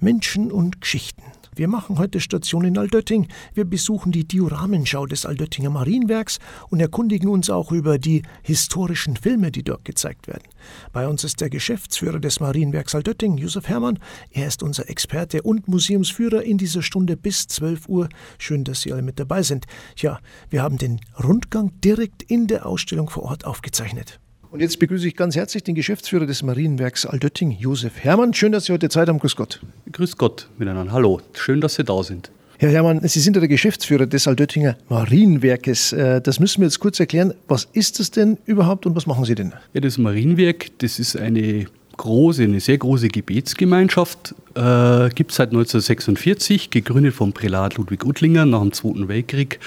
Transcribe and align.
Menschen 0.00 0.52
und 0.52 0.80
Geschichten. 0.80 1.22
Wir 1.56 1.68
machen 1.68 1.98
heute 1.98 2.20
Station 2.20 2.66
in 2.66 2.76
Altötting. 2.76 3.28
Wir 3.54 3.64
besuchen 3.64 4.12
die 4.12 4.28
Dioramenschau 4.28 5.06
des 5.06 5.24
Altöttinger 5.24 5.70
Marienwerks 5.70 6.38
und 6.68 6.80
erkundigen 6.80 7.30
uns 7.30 7.48
auch 7.48 7.72
über 7.72 7.98
die 7.98 8.24
historischen 8.42 9.16
Filme, 9.16 9.50
die 9.50 9.62
dort 9.62 9.86
gezeigt 9.86 10.28
werden. 10.28 10.44
Bei 10.92 11.08
uns 11.08 11.24
ist 11.24 11.40
der 11.40 11.48
Geschäftsführer 11.48 12.20
des 12.20 12.40
Marienwerks 12.40 12.94
Altötting, 12.94 13.38
Josef 13.38 13.68
Herrmann. 13.68 13.98
Er 14.30 14.48
ist 14.48 14.62
unser 14.62 14.90
Experte 14.90 15.40
und 15.40 15.66
Museumsführer 15.66 16.42
in 16.42 16.58
dieser 16.58 16.82
Stunde 16.82 17.16
bis 17.16 17.46
12 17.46 17.88
Uhr. 17.88 18.10
Schön, 18.36 18.64
dass 18.64 18.82
Sie 18.82 18.92
alle 18.92 19.00
mit 19.00 19.18
dabei 19.18 19.42
sind. 19.42 19.64
Ja, 19.96 20.20
wir 20.50 20.62
haben 20.62 20.76
den 20.76 21.00
Rundgang 21.24 21.72
direkt 21.80 22.22
in 22.22 22.48
der 22.48 22.66
Ausstellung 22.66 23.08
vor 23.08 23.22
Ort 23.22 23.46
aufgezeichnet. 23.46 24.20
Und 24.50 24.60
jetzt 24.60 24.78
begrüße 24.78 25.08
ich 25.08 25.16
ganz 25.16 25.34
herzlich 25.36 25.64
den 25.64 25.74
Geschäftsführer 25.74 26.26
des 26.26 26.42
Marienwerks 26.42 27.04
Altötting, 27.04 27.50
Josef 27.50 27.92
Hermann. 27.98 28.32
Schön, 28.32 28.52
dass 28.52 28.66
Sie 28.66 28.72
heute 28.72 28.88
Zeit 28.88 29.08
haben. 29.08 29.18
Grüß 29.18 29.36
Gott. 29.36 29.60
Grüß 29.92 30.16
Gott 30.16 30.48
miteinander. 30.56 30.92
Hallo. 30.92 31.20
Schön, 31.32 31.60
dass 31.60 31.74
Sie 31.74 31.84
da 31.84 32.02
sind. 32.02 32.30
Herr 32.58 32.70
Hermann, 32.70 33.00
Sie 33.06 33.20
sind 33.20 33.36
ja 33.36 33.40
der 33.40 33.48
Geschäftsführer 33.48 34.06
des 34.06 34.26
Altöttinger 34.26 34.78
Marienwerkes. 34.88 35.92
Äh, 35.92 36.22
das 36.22 36.40
müssen 36.40 36.60
wir 36.60 36.68
jetzt 36.68 36.80
kurz 36.80 36.98
erklären. 36.98 37.34
Was 37.48 37.68
ist 37.72 38.00
das 38.00 38.10
denn 38.10 38.38
überhaupt 38.46 38.86
und 38.86 38.96
was 38.96 39.06
machen 39.06 39.24
Sie 39.24 39.34
denn? 39.34 39.52
Ja, 39.74 39.80
das 39.82 39.98
Marienwerk, 39.98 40.70
das 40.78 40.98
ist 40.98 41.18
eine 41.18 41.66
große, 41.96 42.44
eine 42.44 42.60
sehr 42.60 42.78
große 42.78 43.08
Gebetsgemeinschaft. 43.08 44.34
Äh, 44.54 45.10
Gibt 45.10 45.32
es 45.32 45.36
seit 45.36 45.50
1946, 45.50 46.70
gegründet 46.70 47.14
vom 47.14 47.32
Prälat 47.32 47.76
Ludwig 47.76 48.06
Uttlinger 48.06 48.46
nach 48.46 48.62
dem 48.62 48.72
Zweiten 48.72 49.08
Weltkrieg, 49.08 49.58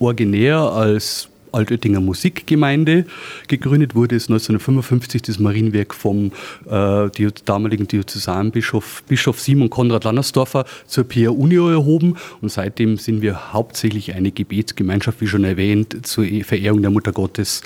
originär 0.00 0.58
als 0.58 1.28
Altöttinger 1.52 2.00
Musikgemeinde. 2.00 3.06
Gegründet 3.48 3.94
wurde 3.94 4.16
es 4.16 4.24
1955 4.24 5.22
das 5.22 5.38
Marienwerk 5.38 5.94
vom 5.94 6.32
äh, 6.68 7.08
damaligen 7.44 7.86
Diözesanbischof 7.88 9.02
Bischof 9.08 9.40
Simon 9.40 9.70
Konrad 9.70 10.04
Lannersdorfer 10.04 10.64
zur 10.86 11.04
Pierre 11.04 11.32
Unio 11.32 11.68
erhoben 11.68 12.16
und 12.40 12.50
seitdem 12.50 12.96
sind 12.96 13.22
wir 13.22 13.52
hauptsächlich 13.52 14.14
eine 14.14 14.30
Gebetsgemeinschaft, 14.30 15.20
wie 15.20 15.26
schon 15.26 15.44
erwähnt, 15.44 16.06
zur 16.06 16.24
e-, 16.24 16.42
Verehrung 16.42 16.82
der 16.82 16.90
Mutter 16.90 17.12
Gottes. 17.12 17.62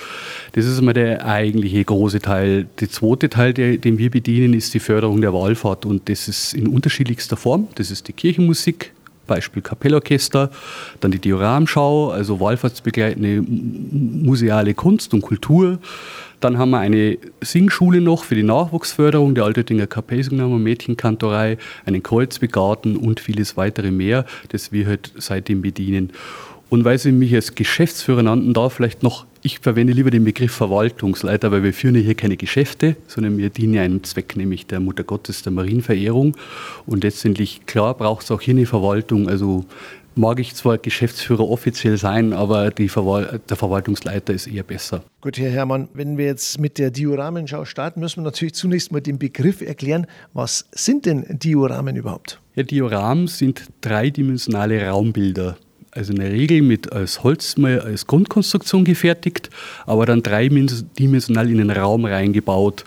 Das 0.53 0.65
ist 0.65 0.79
einmal 0.79 0.95
der 0.95 1.27
eigentliche 1.27 1.85
große 1.85 2.21
Teil. 2.21 2.67
Der 2.81 2.91
zweite 2.91 3.29
Teil, 3.29 3.53
der, 3.55 3.77
den 3.79 3.99
wir 3.99 4.11
bedienen, 4.11 4.55
ist 4.55 4.75
die 4.75 4.81
Förderung 4.81 5.21
der 5.21 5.33
Wallfahrt 5.33 5.87
und 5.87 6.09
das 6.09 6.29
ist 6.29 6.55
in 6.55 6.67
unterschiedlichster 6.67 7.37
Form. 7.37 7.69
Das 7.75 7.91
ist 7.91 8.09
die 8.09 8.13
Kirchenmusik, 8.13 8.93
Beispiel 9.27 9.63
Kapellorchester, 9.63 10.51
dann 11.01 11.11
die 11.11 11.19
Dioramschau, 11.19 12.11
also 12.11 12.41
wallfahrtsbegleitende 12.41 13.43
museale 13.43 14.75
Kunst 14.75 15.15
und 15.15 15.23
Kultur. 15.23 15.79
Dann 16.41 16.59
haben 16.59 16.71
wir 16.71 16.81
eine 16.81 17.19
Singschule 17.41 18.01
noch 18.01 18.25
für 18.25 18.35
die 18.35 18.43
Nachwuchsförderung 18.43 19.35
der 19.35 19.45
Altöttinger 19.45 19.87
Kapellsänger 19.87 20.47
Mädchenkantorei, 20.47 21.57
einen 21.87 22.03
Kreuzbegarten 22.03 22.97
und 22.97 23.21
vieles 23.21 23.57
weitere 23.57 23.91
mehr, 23.91 24.27
das 24.51 24.71
wir 24.71 24.87
halt 24.87 25.13
seitdem 25.17 25.63
bedienen. 25.63 26.13
Und 26.69 26.85
weil 26.85 26.99
Sie 26.99 27.13
mich 27.13 27.33
als 27.35 27.55
Geschäftsführer 27.55 28.25
nannten, 28.25 28.53
da 28.53 28.69
vielleicht 28.69 29.05
noch, 29.05 29.27
ich 29.43 29.61
verwende 29.61 29.93
lieber 29.93 30.11
den 30.11 30.25
Begriff 30.25 30.53
Verwaltungsleiter, 30.53 31.53
weil 31.53 31.63
wir 31.63 31.73
führen 31.73 31.95
ja 31.95 32.01
hier 32.01 32.17
keine 32.17 32.37
Geschäfte, 32.37 32.97
sondern 33.07 33.39
wir 33.39 33.51
dienen 33.51 33.79
einem 33.79 34.03
Zweck, 34.03 34.37
nämlich 34.37 34.67
der 34.67 34.81
Mutter 34.81 35.05
Gottes, 35.05 35.43
der 35.43 35.53
Marienverehrung. 35.53 36.37
Und 36.85 37.05
letztendlich, 37.05 37.67
klar, 37.67 37.95
braucht 37.95 38.25
es 38.25 38.31
auch 38.33 38.41
hier 38.41 38.55
eine 38.55 38.67
Verwaltung. 38.67 39.29
Also 39.29 39.65
mag 40.17 40.41
ich 40.41 40.57
zwar 40.57 40.79
Geschäftsführer 40.79 41.49
offiziell 41.49 41.99
sein, 41.99 42.33
aber 42.33 42.73
Verwal 42.89 43.41
der 43.49 43.57
Verwaltungsleiter 43.57 44.33
ist 44.33 44.49
eher 44.49 44.65
besser. 44.65 45.05
Gut, 45.21 45.39
Herr 45.39 45.51
Herrmann, 45.51 45.89
wenn 45.95 46.19
wir 46.19 46.27
jetzt 46.27 46.59
mit 46.59 46.79
der 46.79 46.91
Dioramenschau 46.91 47.65
starten, 47.65 48.01
müssen 48.01 48.23
wir 48.23 48.25
natürlich 48.25 48.55
zunächst 48.55 48.91
mal 48.91 49.01
den 49.01 49.21
Begriff 49.21 49.61
erklären. 49.61 50.09
Was 50.33 50.67
sind 50.73 51.07
denn 51.07 51.27
Dioramen 51.29 51.95
überhaupt? 51.95 52.41
Ja, 52.57 52.65
Dioramen 52.65 53.29
sind 53.29 53.63
dreidimensionale 53.83 54.89
Raumbilder 54.89 55.57
also 55.97 56.13
in 56.13 56.19
der 56.21 56.31
Regel 56.31 56.63
mit 56.63 56.93
als 56.93 57.23
Holz 57.23 57.57
mal 57.57 57.81
als 57.81 58.07
Grundkonstruktion 58.07 58.85
gefertigt, 58.85 59.51
aber 59.87 60.07
dann 60.07 60.23
dreidimensional 60.23 61.51
in 61.51 61.59
den 61.59 61.71
Raum 61.71 62.05
reingebaut. 62.05 62.85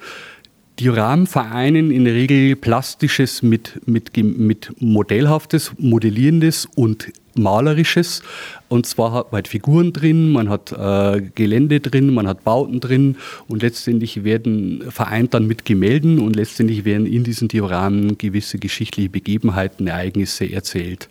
Dioramen 0.80 1.28
vereinen 1.28 1.92
in 1.92 2.06
der 2.06 2.14
Regel 2.14 2.56
Plastisches 2.56 3.42
mit, 3.42 3.81
mit, 3.86 4.16
mit 4.16 4.72
Modellhaftes, 4.80 5.74
Modellierendes 5.78 6.68
und 6.75 7.12
Malerisches. 7.38 8.22
Und 8.67 8.85
zwar 8.85 9.13
hat 9.13 9.31
man 9.31 9.38
halt 9.38 9.47
Figuren 9.47 9.94
drin, 9.94 10.31
man 10.31 10.50
hat 10.50 10.72
äh, 10.72 11.22
Gelände 11.34 11.79
drin, 11.79 12.13
man 12.13 12.28
hat 12.28 12.44
Bauten 12.44 12.79
drin 12.79 13.16
und 13.47 13.63
letztendlich 13.63 14.23
werden 14.23 14.84
vereint 14.91 15.34
dann 15.34 15.47
mit 15.47 15.66
Gemälden 15.66 16.19
und 16.19 16.35
letztendlich 16.35 16.85
werden 16.85 17.07
in 17.07 17.23
diesen 17.23 17.47
Dioramen 17.47 18.18
gewisse 18.18 18.59
geschichtliche 18.59 19.09
Begebenheiten, 19.09 19.88
Ereignisse 19.88 20.51
erzählt. 20.51 21.09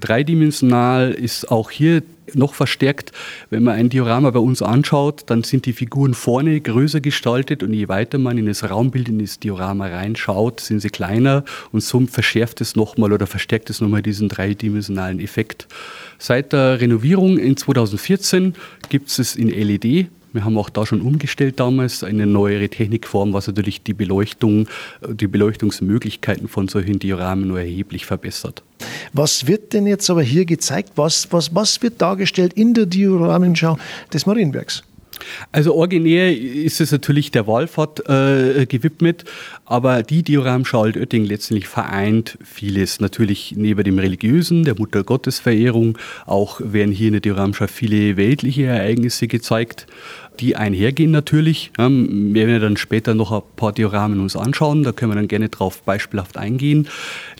Dreidimensional 0.00 1.12
ist 1.12 1.50
auch 1.50 1.70
hier 1.70 2.02
noch 2.32 2.54
verstärkt, 2.54 3.12
wenn 3.50 3.64
man 3.64 3.74
ein 3.74 3.88
Diorama 3.88 4.30
bei 4.30 4.38
uns 4.38 4.62
anschaut, 4.62 5.24
dann 5.26 5.42
sind 5.42 5.66
die 5.66 5.72
Figuren 5.72 6.14
vorne 6.14 6.60
größer 6.60 7.00
gestaltet 7.00 7.62
und 7.62 7.72
je 7.74 7.88
weiter 7.88 8.18
man 8.18 8.38
in 8.38 8.46
das 8.46 8.68
Raumbild, 8.68 9.08
in 9.08 9.18
das 9.18 9.38
Diorama 9.38 9.88
reinschaut, 9.88 10.60
sind 10.60 10.80
sie 10.80 10.88
kleiner 10.88 11.44
und 11.72 11.82
so 11.82 12.00
verschärft 12.06 12.60
es 12.60 12.76
nochmal 12.76 13.12
oder 13.12 13.26
verstärkt 13.26 13.70
es 13.70 13.80
nochmal 13.80 14.02
diesen 14.02 14.28
dreidimensionalen 14.28 15.20
Effekt. 15.20 15.53
Seit 16.18 16.52
der 16.52 16.80
Renovierung 16.80 17.38
in 17.38 17.56
2014 17.56 18.54
gibt 18.88 19.08
es 19.08 19.18
es 19.18 19.36
in 19.36 19.48
LED. 19.48 20.08
Wir 20.32 20.44
haben 20.44 20.58
auch 20.58 20.68
da 20.68 20.84
schon 20.84 21.00
umgestellt 21.00 21.60
damals, 21.60 22.02
eine 22.02 22.26
neuere 22.26 22.68
Technikform, 22.68 23.32
was 23.32 23.46
natürlich 23.46 23.82
die 23.82 23.94
Beleuchtung, 23.94 24.66
die 25.08 25.28
Beleuchtungsmöglichkeiten 25.28 26.48
von 26.48 26.66
solchen 26.66 26.98
Dioramen 26.98 27.46
nur 27.46 27.60
erheblich 27.60 28.04
verbessert. 28.04 28.64
Was 29.12 29.46
wird 29.46 29.72
denn 29.72 29.86
jetzt 29.86 30.10
aber 30.10 30.22
hier 30.22 30.44
gezeigt? 30.44 30.92
Was, 30.96 31.28
was, 31.30 31.54
was 31.54 31.80
wird 31.82 32.02
dargestellt 32.02 32.54
in 32.54 32.74
der 32.74 32.86
Dioramenschau 32.86 33.78
des 34.12 34.26
Marienbergs? 34.26 34.82
Also 35.52 35.74
originär 35.74 36.36
ist 36.36 36.80
es 36.80 36.92
natürlich 36.92 37.30
der 37.30 37.46
Wallfahrt 37.46 38.08
äh, 38.08 38.66
gewidmet, 38.66 39.24
aber 39.64 40.02
die 40.02 40.22
Dioramschau 40.22 40.82
Altötting 40.82 41.24
letztendlich 41.24 41.68
vereint 41.68 42.38
vieles. 42.44 43.00
Natürlich 43.00 43.54
neben 43.56 43.84
dem 43.84 43.98
Religiösen, 43.98 44.64
der 44.64 44.76
Mutter 44.76 45.04
Gottes 45.04 45.38
Verehrung, 45.38 45.98
auch 46.26 46.60
werden 46.62 46.92
hier 46.92 47.08
in 47.08 47.14
der 47.14 47.20
Dioramschau 47.20 47.66
viele 47.66 48.16
weltliche 48.16 48.64
Ereignisse 48.64 49.28
gezeigt, 49.28 49.86
die 50.40 50.56
einhergehen 50.56 51.10
natürlich. 51.10 51.70
Ja, 51.78 51.88
wir 51.88 52.46
werden 52.46 52.60
dann 52.60 52.76
später 52.76 53.14
noch 53.14 53.32
ein 53.32 53.42
paar 53.56 53.72
Dioramen 53.72 54.20
uns 54.20 54.36
anschauen, 54.36 54.82
da 54.82 54.92
können 54.92 55.12
wir 55.12 55.16
dann 55.16 55.28
gerne 55.28 55.48
drauf 55.48 55.82
beispielhaft 55.82 56.36
eingehen. 56.36 56.88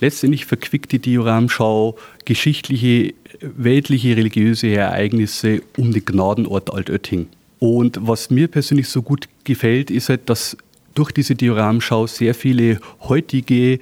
Letztendlich 0.00 0.46
verquickt 0.46 0.92
die 0.92 0.98
Dioramschau 1.00 1.96
geschichtliche, 2.24 3.14
weltliche, 3.40 4.16
religiöse 4.16 4.68
Ereignisse 4.68 5.62
um 5.76 5.92
den 5.92 6.04
Gnadenort 6.04 6.72
Altötting. 6.72 7.28
Und 7.58 7.98
was 8.02 8.30
mir 8.30 8.48
persönlich 8.48 8.88
so 8.88 9.02
gut 9.02 9.28
gefällt, 9.44 9.90
ist 9.90 10.08
halt, 10.08 10.28
dass 10.28 10.56
durch 10.94 11.12
diese 11.12 11.34
Dioramschau 11.34 12.06
sehr 12.06 12.34
viele 12.34 12.78
heutige 13.00 13.78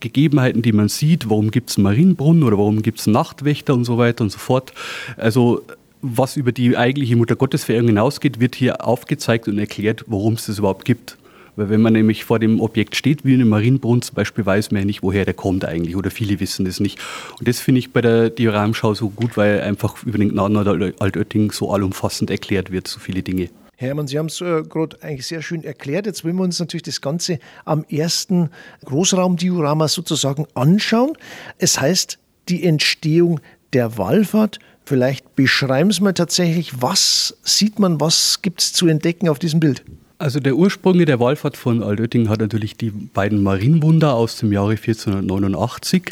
Gegebenheiten, 0.00 0.62
die 0.62 0.72
man 0.72 0.88
sieht, 0.88 1.30
warum 1.30 1.50
gibt 1.50 1.70
es 1.70 1.76
einen 1.76 1.84
Marienbrunnen 1.84 2.42
oder 2.42 2.58
warum 2.58 2.82
gibt 2.82 3.00
es 3.00 3.06
Nachtwächter 3.06 3.74
und 3.74 3.84
so 3.84 3.98
weiter 3.98 4.24
und 4.24 4.30
so 4.30 4.38
fort. 4.38 4.72
Also 5.16 5.62
was 6.02 6.36
über 6.36 6.50
die 6.50 6.76
eigentliche 6.76 7.16
Muttergottesverehrung 7.16 7.86
hinausgeht, 7.88 8.40
wird 8.40 8.56
hier 8.56 8.84
aufgezeigt 8.84 9.46
und 9.46 9.58
erklärt, 9.58 10.04
warum 10.08 10.34
es 10.34 10.46
das 10.46 10.58
überhaupt 10.58 10.84
gibt. 10.84 11.16
Weil 11.56 11.68
wenn 11.68 11.82
man 11.82 11.92
nämlich 11.92 12.24
vor 12.24 12.38
dem 12.38 12.60
Objekt 12.60 12.96
steht, 12.96 13.24
wie 13.24 13.34
in 13.34 13.40
einem 13.40 13.50
Marienbrunnen 13.50 14.02
zum 14.02 14.14
Beispiel, 14.14 14.46
weiß 14.46 14.70
man 14.70 14.82
ja 14.82 14.86
nicht, 14.86 15.02
woher 15.02 15.24
der 15.24 15.34
kommt 15.34 15.64
eigentlich 15.64 15.96
oder 15.96 16.10
viele 16.10 16.40
wissen 16.40 16.64
das 16.64 16.80
nicht. 16.80 16.98
Und 17.38 17.46
das 17.46 17.60
finde 17.60 17.80
ich 17.80 17.92
bei 17.92 18.00
der 18.00 18.30
Dioramschau 18.30 18.94
so 18.94 19.10
gut, 19.10 19.36
weil 19.36 19.60
einfach 19.60 20.02
über 20.04 20.18
den 20.18 20.30
Gnaden 20.30 20.56
oder 20.56 20.92
Altötting 20.98 21.52
so 21.52 21.70
allumfassend 21.72 22.30
erklärt 22.30 22.72
wird, 22.72 22.88
so 22.88 23.00
viele 23.00 23.22
Dinge. 23.22 23.50
Hermann, 23.76 24.06
Sie 24.06 24.18
haben 24.18 24.26
es 24.26 24.40
äh, 24.40 24.62
gerade 24.62 25.02
eigentlich 25.02 25.26
sehr 25.26 25.42
schön 25.42 25.64
erklärt. 25.64 26.06
Jetzt 26.06 26.24
wollen 26.24 26.36
wir 26.36 26.44
uns 26.44 26.60
natürlich 26.60 26.84
das 26.84 27.00
Ganze 27.00 27.38
am 27.64 27.84
ersten 27.90 28.50
Großraumdiorama 28.84 29.88
sozusagen 29.88 30.46
anschauen. 30.54 31.18
Es 31.58 31.80
heißt, 31.80 32.18
die 32.48 32.64
Entstehung 32.64 33.40
der 33.72 33.98
Wallfahrt. 33.98 34.58
Vielleicht 34.84 35.36
beschreiben 35.36 35.90
Sie 35.90 36.02
mal 36.02 36.12
tatsächlich, 36.12 36.82
was 36.82 37.36
sieht 37.42 37.78
man, 37.78 38.00
was 38.00 38.42
gibt 38.42 38.60
es 38.60 38.72
zu 38.72 38.86
entdecken 38.86 39.28
auf 39.28 39.38
diesem 39.38 39.60
Bild? 39.60 39.84
Also 40.22 40.38
der 40.38 40.54
Ursprung 40.54 41.04
der 41.04 41.18
Wallfahrt 41.18 41.56
von 41.56 41.82
Altötting 41.82 42.28
hat 42.28 42.38
natürlich 42.38 42.76
die 42.76 42.90
beiden 42.90 43.42
Marienwunder 43.42 44.14
aus 44.14 44.36
dem 44.36 44.52
Jahre 44.52 44.76
1489. 44.76 46.10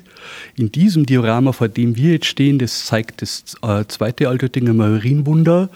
In 0.57 0.73
diesem 0.73 1.07
Diorama, 1.07 1.53
vor 1.53 1.69
dem 1.69 1.95
wir 1.95 2.15
jetzt 2.15 2.27
stehen, 2.27 2.59
das 2.59 2.87
zeigt 2.87 3.23
das 3.23 3.55
äh, 3.63 3.85
zweite 3.87 4.29
Altöttinger 4.29 4.75
Marienwunder. 4.75 5.69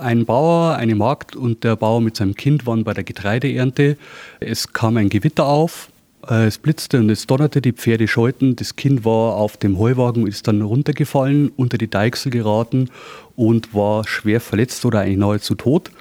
Ein 0.00 0.24
Bauer, 0.24 0.74
eine 0.74 0.96
Magd 0.96 1.36
und 1.36 1.62
der 1.62 1.76
Bauer 1.76 2.00
mit 2.00 2.16
seinem 2.16 2.34
Kind 2.34 2.66
waren 2.66 2.82
bei 2.82 2.94
der 2.94 3.04
Getreideernte. 3.04 3.96
Es 4.40 4.72
kam 4.72 4.96
ein 4.96 5.08
Gewitter 5.08 5.46
auf, 5.46 5.88
äh, 6.28 6.46
es 6.46 6.58
blitzte 6.58 6.98
und 6.98 7.10
es 7.10 7.28
donnerte, 7.28 7.60
die 7.60 7.74
Pferde 7.74 8.08
scheuten. 8.08 8.56
Das 8.56 8.74
Kind 8.74 9.04
war 9.04 9.36
auf 9.36 9.56
dem 9.56 9.78
Heuwagen 9.78 10.24
und 10.24 10.28
ist 10.28 10.48
dann 10.48 10.62
runtergefallen, 10.62 11.52
unter 11.54 11.78
die 11.78 11.88
Deichsel 11.88 12.32
geraten 12.32 12.90
und 13.36 13.72
war 13.72 14.04
schwer 14.04 14.40
verletzt 14.40 14.84
oder 14.84 15.02
eigentlich 15.02 15.18
nahezu 15.18 15.54
tot. 15.54 15.92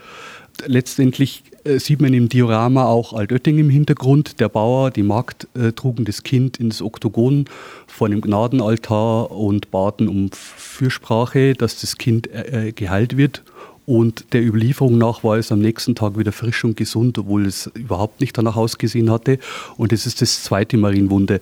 Letztendlich 0.65 1.43
sieht 1.77 2.01
man 2.01 2.13
im 2.13 2.29
Diorama 2.29 2.85
auch 2.85 3.13
Altötting 3.13 3.59
im 3.59 3.69
Hintergrund. 3.69 4.39
Der 4.39 4.49
Bauer, 4.49 4.91
die 4.91 5.03
Magd 5.03 5.47
äh, 5.55 5.71
trugen 5.71 6.05
das 6.05 6.23
Kind 6.23 6.57
ins 6.57 6.81
Oktogon 6.81 7.45
vor 7.87 8.09
dem 8.09 8.21
Gnadenaltar 8.21 9.31
und 9.31 9.71
baten 9.71 10.07
um 10.07 10.29
Fürsprache, 10.31 11.53
dass 11.53 11.81
das 11.81 11.97
Kind 11.97 12.27
äh, 12.31 12.69
äh, 12.69 12.71
geheilt 12.71 13.17
wird. 13.17 13.43
Und 13.85 14.33
der 14.33 14.45
Überlieferung 14.45 14.97
nach 14.97 15.23
war 15.23 15.37
es 15.37 15.51
am 15.51 15.59
nächsten 15.59 15.95
Tag 15.95 16.17
wieder 16.17 16.33
frisch 16.33 16.65
und 16.65 16.75
gesund, 16.75 17.17
obwohl 17.17 17.45
es 17.45 17.67
überhaupt 17.73 18.19
nicht 18.19 18.37
danach 18.37 18.57
ausgesehen 18.57 19.09
hatte. 19.09 19.39
Und 19.77 19.93
das 19.93 20.05
ist 20.05 20.21
das 20.21 20.43
zweite 20.43 20.75
Marienwunder. 20.75 21.39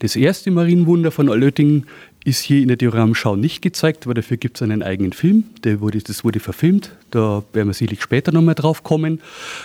Das 0.00 0.14
erste 0.14 0.50
Marienwunder 0.50 1.10
von 1.10 1.30
Altötting 1.30 1.86
ist 2.26 2.42
hier 2.42 2.60
in 2.60 2.68
der 2.68 2.76
Dioramschau 2.76 3.36
nicht 3.36 3.62
gezeigt, 3.62 4.06
weil 4.06 4.14
dafür 4.14 4.36
gibt 4.36 4.56
es 4.56 4.62
einen 4.62 4.82
eigenen 4.82 5.12
Film. 5.12 5.44
Der 5.62 5.80
wurde, 5.80 5.98
das 5.98 6.24
wurde 6.24 6.40
verfilmt. 6.40 6.90
Da 7.12 7.44
werden 7.52 7.68
wir 7.68 7.74
sicherlich 7.74 8.02
später 8.02 8.32
nochmal 8.32 8.56
drauf 8.56 8.82
kommen. 8.82 9.20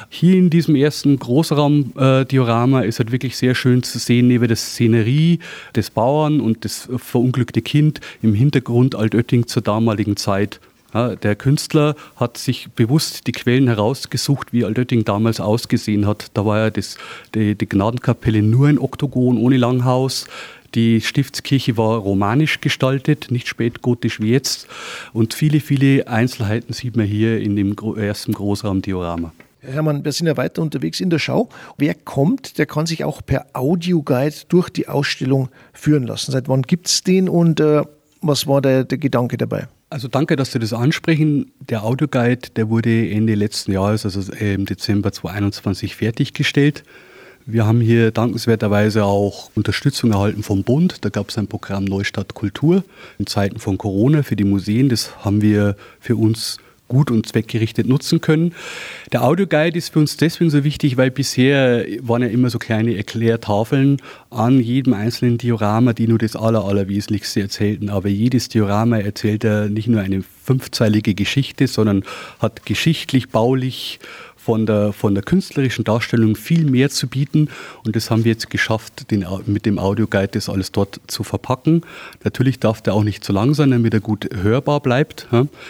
Hier 0.09 0.35
in 0.35 0.51
diesem 0.51 0.75
ersten 0.75 1.17
Großraum-Diorama 1.17 2.81
ist 2.81 2.99
halt 2.99 3.11
wirklich 3.11 3.35
sehr 3.35 3.55
schön 3.55 3.81
zu 3.81 3.97
sehen, 3.97 4.27
neben 4.27 4.47
der 4.47 4.57
Szenerie 4.57 5.39
des 5.75 5.89
Bauern 5.89 6.39
und 6.39 6.63
das 6.63 6.87
verunglückte 6.97 7.63
Kind 7.63 7.99
im 8.21 8.35
Hintergrund 8.35 8.93
Altötting 8.93 9.47
zur 9.47 9.63
damaligen 9.63 10.15
Zeit. 10.15 10.59
Ja, 10.93 11.15
der 11.15 11.35
Künstler 11.35 11.95
hat 12.17 12.37
sich 12.37 12.69
bewusst 12.71 13.25
die 13.25 13.31
Quellen 13.31 13.67
herausgesucht, 13.67 14.51
wie 14.51 14.65
Altötting 14.65 15.05
damals 15.05 15.39
ausgesehen 15.39 16.05
hat. 16.05 16.27
Da 16.33 16.45
war 16.45 16.59
ja 16.59 16.69
das, 16.69 16.97
die, 17.33 17.55
die 17.55 17.67
Gnadenkapelle 17.69 18.41
nur 18.41 18.67
ein 18.67 18.77
Oktogon 18.77 19.37
ohne 19.37 19.57
Langhaus. 19.57 20.27
Die 20.75 21.01
Stiftskirche 21.01 21.75
war 21.77 21.97
romanisch 21.97 22.61
gestaltet, 22.61 23.27
nicht 23.29 23.47
spätgotisch 23.47 24.21
wie 24.21 24.31
jetzt. 24.31 24.67
Und 25.11 25.33
viele, 25.33 25.59
viele 25.59 26.07
Einzelheiten 26.07 26.73
sieht 26.73 26.95
man 26.95 27.05
hier 27.05 27.39
in 27.41 27.55
dem 27.55 27.75
ersten 27.97 28.33
Großraumdiorama. 28.33 29.33
Hermann, 29.59 30.03
wir 30.03 30.11
sind 30.11 30.27
ja 30.27 30.37
weiter 30.37 30.61
unterwegs 30.61 30.99
in 30.99 31.09
der 31.09 31.19
Schau. 31.19 31.49
Wer 31.77 31.93
kommt, 31.93 32.57
der 32.57 32.65
kann 32.65 32.85
sich 32.85 33.03
auch 33.03 33.21
per 33.23 33.47
Audioguide 33.53 34.35
durch 34.49 34.69
die 34.69 34.87
Ausstellung 34.87 35.49
führen 35.73 36.07
lassen. 36.07 36.31
Seit 36.31 36.47
wann 36.47 36.63
gibt 36.63 36.87
es 36.87 37.03
den 37.03 37.29
und 37.29 37.59
äh, 37.59 37.83
was 38.21 38.47
war 38.47 38.61
der, 38.61 38.85
der 38.85 38.97
Gedanke 38.97 39.37
dabei? 39.37 39.67
Also 39.89 40.07
danke, 40.07 40.35
dass 40.35 40.53
Sie 40.53 40.59
das 40.59 40.73
ansprechen. 40.73 41.51
Der 41.59 41.83
Audioguide, 41.83 42.49
der 42.55 42.69
wurde 42.69 43.11
Ende 43.11 43.35
letzten 43.35 43.73
Jahres, 43.73 44.05
also 44.05 44.31
im 44.33 44.65
Dezember 44.65 45.11
2021, 45.11 45.95
fertiggestellt. 45.95 46.83
Wir 47.45 47.65
haben 47.65 47.81
hier 47.81 48.11
dankenswerterweise 48.11 49.03
auch 49.03 49.49
Unterstützung 49.55 50.11
erhalten 50.11 50.43
vom 50.43 50.63
Bund. 50.63 50.97
Da 51.01 51.09
gab 51.09 51.29
es 51.29 51.37
ein 51.37 51.47
Programm 51.47 51.85
Neustadt 51.85 52.33
Kultur 52.33 52.83
in 53.17 53.25
Zeiten 53.25 53.59
von 53.59 53.77
Corona 53.77 54.21
für 54.23 54.35
die 54.35 54.43
Museen. 54.43 54.89
Das 54.89 55.25
haben 55.25 55.41
wir 55.41 55.75
für 55.99 56.15
uns 56.15 56.57
gut 56.87 57.09
und 57.09 57.25
zweckgerichtet 57.25 57.87
nutzen 57.87 58.19
können. 58.19 58.53
Der 59.13 59.23
Audioguide 59.23 59.77
ist 59.77 59.93
für 59.93 59.99
uns 59.99 60.17
deswegen 60.17 60.49
so 60.49 60.65
wichtig, 60.65 60.97
weil 60.97 61.09
bisher 61.09 61.85
waren 62.01 62.21
ja 62.21 62.27
immer 62.27 62.49
so 62.49 62.59
kleine 62.59 62.97
Erklärtafeln 62.97 63.97
an 64.29 64.59
jedem 64.59 64.93
einzelnen 64.93 65.37
Diorama, 65.37 65.93
die 65.93 66.07
nur 66.07 66.17
das 66.17 66.35
Aller, 66.35 66.65
Allerwesentlichste 66.65 67.39
erzählten. 67.39 67.89
Aber 67.89 68.09
jedes 68.09 68.49
Diorama 68.49 68.97
erzählt 68.99 69.45
ja 69.45 69.67
nicht 69.67 69.87
nur 69.87 70.01
eine 70.01 70.21
fünfzeilige 70.43 71.15
Geschichte, 71.15 71.67
sondern 71.67 72.03
hat 72.39 72.65
geschichtlich, 72.65 73.29
baulich 73.29 73.99
von 74.43 74.65
der, 74.65 74.91
von 74.93 75.13
der 75.13 75.23
künstlerischen 75.23 75.83
Darstellung 75.83 76.35
viel 76.35 76.65
mehr 76.65 76.89
zu 76.89 77.07
bieten. 77.07 77.49
Und 77.83 77.95
das 77.95 78.09
haben 78.09 78.23
wir 78.23 78.31
jetzt 78.31 78.49
geschafft, 78.49 79.11
den, 79.11 79.25
mit 79.45 79.65
dem 79.65 79.77
Audioguide 79.77 80.29
das 80.29 80.49
alles 80.49 80.71
dort 80.71 80.99
zu 81.07 81.23
verpacken. 81.23 81.83
Natürlich 82.23 82.59
darf 82.59 82.81
der 82.81 82.93
auch 82.93 83.03
nicht 83.03 83.23
zu 83.23 83.33
lang 83.33 83.53
sein, 83.53 83.71
damit 83.71 83.93
er 83.93 83.99
gut 83.99 84.29
hörbar 84.33 84.79
bleibt. 84.79 85.27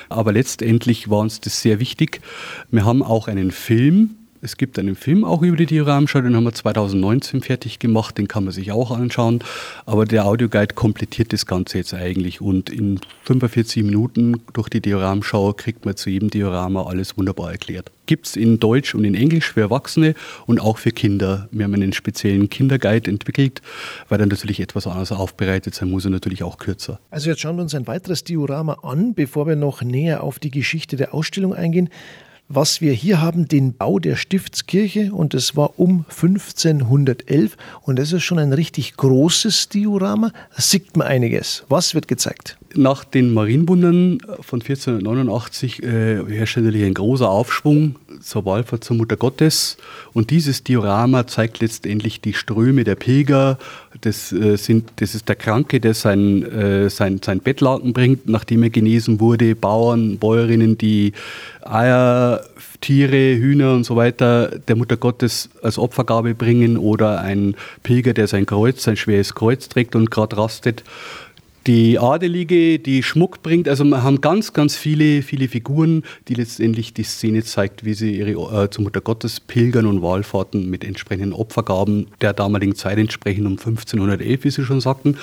Aber 0.09 0.31
letztendlich 0.31 1.09
war 1.09 1.19
uns 1.19 1.41
das 1.41 1.61
sehr 1.61 1.79
wichtig. 1.79 2.21
Wir 2.69 2.85
haben 2.85 3.03
auch 3.03 3.27
einen 3.27 3.51
Film, 3.51 4.11
es 4.41 4.57
gibt 4.57 4.79
einen 4.79 4.95
Film 4.95 5.23
auch 5.23 5.43
über 5.43 5.55
die 5.55 5.67
Dioramschau, 5.67 6.21
den 6.21 6.35
haben 6.35 6.45
wir 6.45 6.53
2019 6.53 7.41
fertig 7.41 7.77
gemacht, 7.77 8.17
den 8.17 8.27
kann 8.27 8.43
man 8.43 8.53
sich 8.53 8.71
auch 8.71 8.89
anschauen. 8.89 9.39
Aber 9.85 10.05
der 10.05 10.25
Audioguide 10.25 10.73
komplettiert 10.73 11.31
das 11.31 11.45
Ganze 11.45 11.77
jetzt 11.77 11.93
eigentlich 11.93 12.41
und 12.41 12.69
in 12.71 12.99
45 13.25 13.83
Minuten 13.83 14.41
durch 14.53 14.69
die 14.69 14.81
Dioramschau 14.81 15.53
kriegt 15.53 15.85
man 15.85 15.95
zu 15.95 16.09
jedem 16.09 16.31
Diorama 16.31 16.85
alles 16.87 17.17
wunderbar 17.17 17.51
erklärt. 17.51 17.91
Gibt 18.07 18.25
es 18.25 18.35
in 18.35 18.59
Deutsch 18.59 18.95
und 18.95 19.03
in 19.03 19.13
Englisch 19.13 19.53
für 19.53 19.61
Erwachsene 19.61 20.15
und 20.47 20.59
auch 20.59 20.79
für 20.79 20.91
Kinder. 20.91 21.47
Wir 21.51 21.65
haben 21.65 21.75
einen 21.75 21.93
speziellen 21.93 22.49
Kinderguide 22.49 23.11
entwickelt, 23.11 23.61
weil 24.09 24.17
dann 24.17 24.29
natürlich 24.29 24.59
etwas 24.59 24.87
anders 24.87 25.11
aufbereitet 25.11 25.75
sein 25.75 25.91
muss 25.91 26.05
und 26.05 26.13
natürlich 26.13 26.41
auch 26.41 26.57
kürzer. 26.57 26.99
Also 27.11 27.29
jetzt 27.29 27.41
schauen 27.41 27.57
wir 27.57 27.61
uns 27.61 27.75
ein 27.75 27.85
weiteres 27.85 28.23
Diorama 28.23 28.79
an, 28.81 29.13
bevor 29.13 29.45
wir 29.45 29.55
noch 29.55 29.83
näher 29.83 30.23
auf 30.23 30.39
die 30.39 30.51
Geschichte 30.51 30.97
der 30.97 31.13
Ausstellung 31.13 31.53
eingehen 31.53 31.89
was 32.55 32.81
wir 32.81 32.93
hier 32.93 33.21
haben, 33.21 33.47
den 33.47 33.75
Bau 33.75 33.99
der 33.99 34.15
Stiftskirche 34.15 35.13
und 35.13 35.33
es 35.33 35.55
war 35.55 35.79
um 35.79 36.05
1511 36.09 37.57
und 37.81 37.97
das 37.97 38.11
ist 38.11 38.23
schon 38.23 38.39
ein 38.39 38.53
richtig 38.53 38.97
großes 38.97 39.69
Diorama. 39.69 40.31
Da 40.55 40.61
sieht 40.61 40.95
man 40.97 41.07
einiges. 41.07 41.63
Was 41.69 41.95
wird 41.95 42.07
gezeigt? 42.07 42.57
Nach 42.75 43.03
den 43.03 43.33
Marienwundern 43.33 44.19
von 44.39 44.61
1489 44.61 45.83
äh, 45.83 46.23
herrscht 46.27 46.57
natürlich 46.57 46.85
ein 46.85 46.93
großer 46.93 47.29
Aufschwung 47.29 47.95
zur 48.21 48.45
Wallfahrt 48.45 48.83
zur 48.83 48.95
Mutter 48.95 49.17
Gottes. 49.17 49.77
Und 50.13 50.29
dieses 50.29 50.63
Diorama 50.63 51.27
zeigt 51.27 51.59
letztendlich 51.59 52.21
die 52.21 52.33
Ströme 52.33 52.83
der 52.83 52.95
Pilger. 52.95 53.57
Das, 54.01 54.31
äh, 54.31 54.55
sind, 54.55 54.89
das 54.97 55.15
ist 55.15 55.27
der 55.27 55.35
Kranke, 55.35 55.79
der 55.79 55.93
sein, 55.93 56.43
äh, 56.43 56.89
sein, 56.89 57.19
sein 57.23 57.39
Bettlaken 57.39 57.93
bringt, 57.93 58.29
nachdem 58.29 58.63
er 58.63 58.69
genesen 58.69 59.19
wurde, 59.19 59.55
Bauern, 59.55 60.17
Bäuerinnen, 60.17 60.77
die 60.77 61.13
Eier, 61.61 62.41
Tiere, 62.79 63.35
Hühner 63.37 63.73
und 63.73 63.83
so 63.83 63.95
weiter 63.95 64.59
der 64.67 64.75
Mutter 64.75 64.97
Gottes 64.97 65.49
als 65.61 65.77
Opfergabe 65.77 66.33
bringen 66.33 66.77
oder 66.77 67.21
ein 67.21 67.55
Pilger, 67.83 68.13
der 68.13 68.27
sein 68.27 68.45
Kreuz, 68.45 68.83
sein 68.83 68.97
schweres 68.97 69.35
Kreuz 69.35 69.69
trägt 69.69 69.95
und 69.95 70.09
gerade 70.09 70.37
rastet 70.37 70.83
die 71.67 71.99
Adelige, 71.99 72.79
die 72.79 73.03
Schmuck 73.03 73.43
bringt. 73.43 73.67
Also 73.67 73.83
wir 73.83 74.03
haben 74.03 74.21
ganz, 74.21 74.53
ganz 74.53 74.75
viele, 74.75 75.21
viele 75.21 75.47
Figuren, 75.47 76.03
die 76.27 76.33
letztendlich 76.33 76.93
die 76.93 77.03
Szene 77.03 77.43
zeigt, 77.43 77.85
wie 77.85 77.93
sie 77.93 78.15
ihre 78.17 78.63
äh, 78.63 78.69
zur 78.69 78.83
Mutter 78.83 79.01
Gottes 79.01 79.39
pilgern 79.39 79.85
und 79.85 80.01
Wallfahrten 80.01 80.69
mit 80.69 80.83
entsprechenden 80.83 81.33
Opfergaben 81.33 82.07
der 82.21 82.33
damaligen 82.33 82.75
Zeit 82.75 82.97
entsprechend 82.97 83.45
um 83.45 83.53
1511, 83.53 84.43
wie 84.43 84.49
Sie 84.49 84.63
schon 84.63 84.81
sagten. 84.81 85.17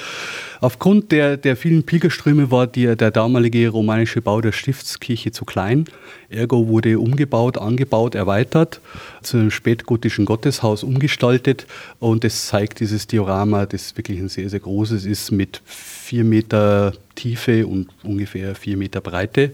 Aufgrund 0.60 1.12
der, 1.12 1.36
der 1.36 1.56
vielen 1.56 1.84
Pilgerströme 1.84 2.50
war 2.50 2.66
die, 2.66 2.96
der 2.96 3.10
damalige 3.10 3.68
romanische 3.68 4.20
Bau 4.20 4.40
der 4.40 4.52
Stiftskirche 4.52 5.30
zu 5.30 5.44
klein. 5.44 5.84
Ergo 6.28 6.66
wurde 6.68 6.98
umgebaut, 6.98 7.58
angebaut, 7.58 8.14
erweitert, 8.14 8.80
zu 9.22 9.36
einem 9.36 9.50
spätgotischen 9.50 10.24
Gotteshaus 10.24 10.82
umgestaltet. 10.82 11.66
Und 12.00 12.24
das 12.24 12.46
zeigt 12.46 12.80
dieses 12.80 13.06
Diorama, 13.06 13.66
das 13.66 13.96
wirklich 13.96 14.18
ein 14.18 14.28
sehr, 14.28 14.50
sehr 14.50 14.60
großes 14.60 15.04
ist, 15.04 15.30
mit 15.30 15.62
vier 15.64 16.24
Meter 16.24 16.92
Tiefe 17.18 17.66
und 17.66 17.88
ungefähr 18.04 18.54
vier 18.54 18.76
Meter 18.76 19.00
Breite. 19.00 19.50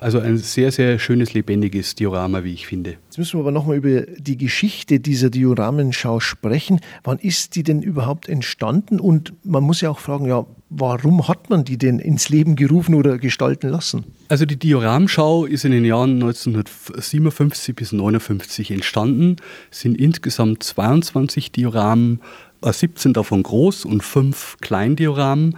Also 0.00 0.18
ein 0.18 0.36
sehr, 0.36 0.72
sehr 0.72 0.98
schönes, 0.98 1.32
lebendiges 1.32 1.94
Diorama, 1.94 2.42
wie 2.42 2.52
ich 2.52 2.66
finde. 2.66 2.96
Jetzt 3.06 3.18
müssen 3.18 3.38
wir 3.38 3.40
aber 3.42 3.52
nochmal 3.52 3.76
über 3.76 4.02
die 4.02 4.36
Geschichte 4.36 4.98
dieser 4.98 5.30
Dioramenschau 5.30 6.18
sprechen. 6.18 6.80
Wann 7.04 7.18
ist 7.18 7.54
die 7.54 7.62
denn 7.62 7.82
überhaupt 7.82 8.28
entstanden? 8.28 8.98
Und 8.98 9.32
man 9.44 9.62
muss 9.62 9.80
ja 9.80 9.90
auch 9.90 10.00
fragen, 10.00 10.26
ja, 10.26 10.44
warum 10.70 11.28
hat 11.28 11.50
man 11.50 11.64
die 11.64 11.78
denn 11.78 12.00
ins 12.00 12.28
Leben 12.30 12.56
gerufen 12.56 12.96
oder 12.96 13.18
gestalten 13.18 13.68
lassen? 13.68 14.04
Also 14.28 14.44
die 14.44 14.56
Dioramschau 14.56 15.44
ist 15.46 15.64
in 15.64 15.70
den 15.70 15.84
Jahren 15.84 16.14
1957 16.14 17.76
bis 17.76 17.92
1959 17.92 18.72
entstanden. 18.72 19.36
Es 19.70 19.80
sind 19.80 19.96
insgesamt 19.96 20.64
22 20.64 21.52
Dioramen, 21.52 22.20
17 22.60 23.10
äh, 23.10 23.12
davon 23.12 23.44
groß 23.44 23.84
und 23.84 24.02
5 24.02 24.56
Kleindioramen. 24.60 25.56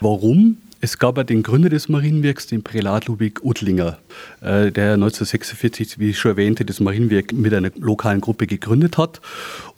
Warum? 0.00 0.58
Es 0.84 0.98
gab 0.98 1.16
ja 1.16 1.24
den 1.24 1.42
Gründer 1.42 1.70
des 1.70 1.88
Marienwerks, 1.88 2.46
den 2.46 2.62
Prälat 2.62 3.06
Ludwig 3.06 3.42
Uttlinger, 3.42 3.96
äh, 4.42 4.70
der 4.70 4.92
1946, 4.92 5.98
wie 5.98 6.10
ich 6.10 6.18
schon 6.18 6.32
erwähnte, 6.32 6.66
das 6.66 6.78
Marienwerk 6.78 7.32
mit 7.32 7.54
einer 7.54 7.70
lokalen 7.78 8.20
Gruppe 8.20 8.46
gegründet 8.46 8.98
hat. 8.98 9.22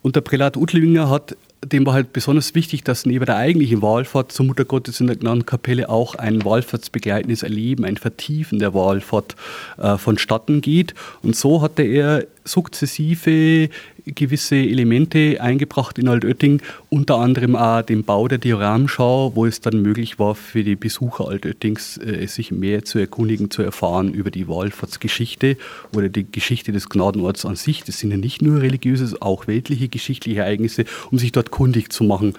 Und 0.02 0.16
der 0.16 0.22
Prälat 0.22 0.56
Uttlinger 0.56 1.08
hat 1.08 1.36
dem 1.64 1.86
war 1.86 1.94
halt 1.94 2.12
besonders 2.12 2.54
wichtig, 2.54 2.84
dass 2.84 3.06
neben 3.06 3.24
der 3.24 3.36
eigentlichen 3.36 3.82
Wallfahrt 3.82 4.30
zur 4.30 4.46
Mutter 4.46 4.64
Gottes 4.64 5.00
in 5.00 5.06
der 5.06 5.16
Gnadenkapelle 5.16 5.88
auch 5.88 6.14
ein 6.14 6.44
wallfahrtsbegleitendes 6.44 7.42
Erleben, 7.42 7.84
ein 7.84 7.96
Vertiefen 7.96 8.58
der 8.58 8.74
Wallfahrt 8.74 9.36
äh, 9.78 9.96
vonstatten 9.96 10.60
geht. 10.60 10.94
Und 11.22 11.34
so 11.34 11.62
hatte 11.62 11.82
er 11.82 12.26
sukzessive 12.46 13.68
gewisse 14.06 14.56
Elemente 14.56 15.40
eingebracht 15.40 15.98
in 15.98 16.08
Altötting, 16.08 16.62
unter 16.90 17.16
anderem 17.16 17.56
auch 17.56 17.82
den 17.82 18.04
Bau 18.04 18.28
der 18.28 18.38
Dioramschau, 18.38 19.32
wo 19.34 19.46
es 19.46 19.60
dann 19.60 19.82
möglich 19.82 20.18
war 20.18 20.34
für 20.34 20.62
die 20.62 20.76
Besucher 20.76 21.28
Altöttings, 21.28 21.98
äh, 21.98 22.26
sich 22.26 22.52
mehr 22.52 22.84
zu 22.84 22.98
erkundigen, 22.98 23.50
zu 23.50 23.62
erfahren 23.62 24.14
über 24.14 24.30
die 24.30 24.46
Wallfahrtsgeschichte 24.46 25.56
oder 25.94 26.08
die 26.08 26.30
Geschichte 26.30 26.72
des 26.72 26.88
Gnadenorts 26.88 27.44
an 27.44 27.56
sich. 27.56 27.82
Das 27.82 27.98
sind 27.98 28.12
ja 28.12 28.16
nicht 28.16 28.42
nur 28.42 28.62
religiöse, 28.62 29.16
auch 29.20 29.46
weltliche 29.46 29.88
geschichtliche 29.88 30.40
Ereignisse, 30.40 30.84
um 31.10 31.18
sich 31.18 31.32
dort 31.32 31.50
kundig 31.50 31.92
zu 31.92 32.04
machen. 32.04 32.34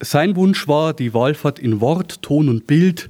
Sein 0.00 0.34
Wunsch 0.36 0.66
war, 0.66 0.92
die 0.92 1.14
Wallfahrt 1.14 1.58
in 1.58 1.80
Wort, 1.80 2.22
Ton 2.22 2.48
und 2.48 2.66
Bild 2.66 3.08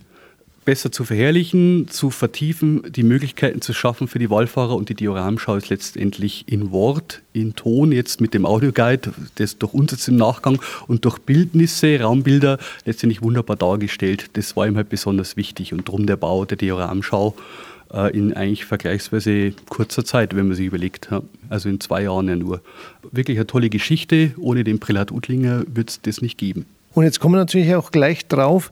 besser 0.65 0.91
zu 0.91 1.05
verherrlichen, 1.05 1.89
zu 1.89 2.11
vertiefen, 2.11 2.83
die 2.91 3.03
Möglichkeiten 3.03 3.61
zu 3.61 3.73
schaffen 3.73 4.09
für 4.09 4.19
die 4.19 4.31
Wallfahrer 4.31 4.75
und 4.75 4.89
die 4.89 4.95
Dioramschau 4.95 5.57
ist 5.57 5.69
letztendlich 5.69 6.45
in 6.47 6.71
Wort, 6.71 7.23
in 7.33 7.55
Ton, 7.55 7.93
jetzt 7.93 8.21
mit 8.21 8.35
dem 8.35 8.47
Audioguide, 8.47 9.13
das 9.37 9.59
durch 9.59 9.75
uns 9.75 9.93
jetzt 9.93 10.09
im 10.09 10.17
Nachgang 10.17 10.61
und 10.87 11.05
durch 11.05 11.19
Bildnisse, 11.19 12.01
Raumbilder 12.01 12.59
letztendlich 12.85 13.23
wunderbar 13.23 13.57
dargestellt. 13.57 14.31
Das 14.35 14.57
war 14.57 14.67
ihm 14.67 14.77
halt 14.77 14.89
besonders 14.89 15.37
wichtig 15.37 15.73
und 15.73 15.89
darum 15.89 16.07
der 16.07 16.17
Bau 16.17 16.45
der 16.45 16.57
Dioramschau 16.57 17.35
äh, 17.93 18.17
in 18.17 18.35
eigentlich 18.35 18.65
vergleichsweise 18.65 19.53
kurzer 19.69 20.05
Zeit, 20.05 20.35
wenn 20.35 20.49
man 20.49 20.57
sich 20.57 20.67
überlegt. 20.67 21.09
Also 21.49 21.69
in 21.69 21.81
zwei 21.81 22.03
Jahren 22.03 22.29
ja 22.29 22.37
nur. 22.37 22.61
Wirklich 23.13 23.39
eine 23.39 23.47
tolle 23.47 23.71
Geschichte. 23.71 24.33
Ohne 24.39 24.65
den 24.65 24.81
Prälat 24.81 25.13
Utlinger 25.13 25.65
wird 25.67 25.91
es 25.91 26.01
das 26.03 26.21
nicht 26.21 26.39
geben. 26.39 26.67
Und 26.95 27.05
jetzt 27.05 27.21
kommen 27.21 27.35
wir 27.35 27.39
natürlich 27.39 27.75
auch 27.75 27.91
gleich 27.91 28.27
drauf, 28.27 28.71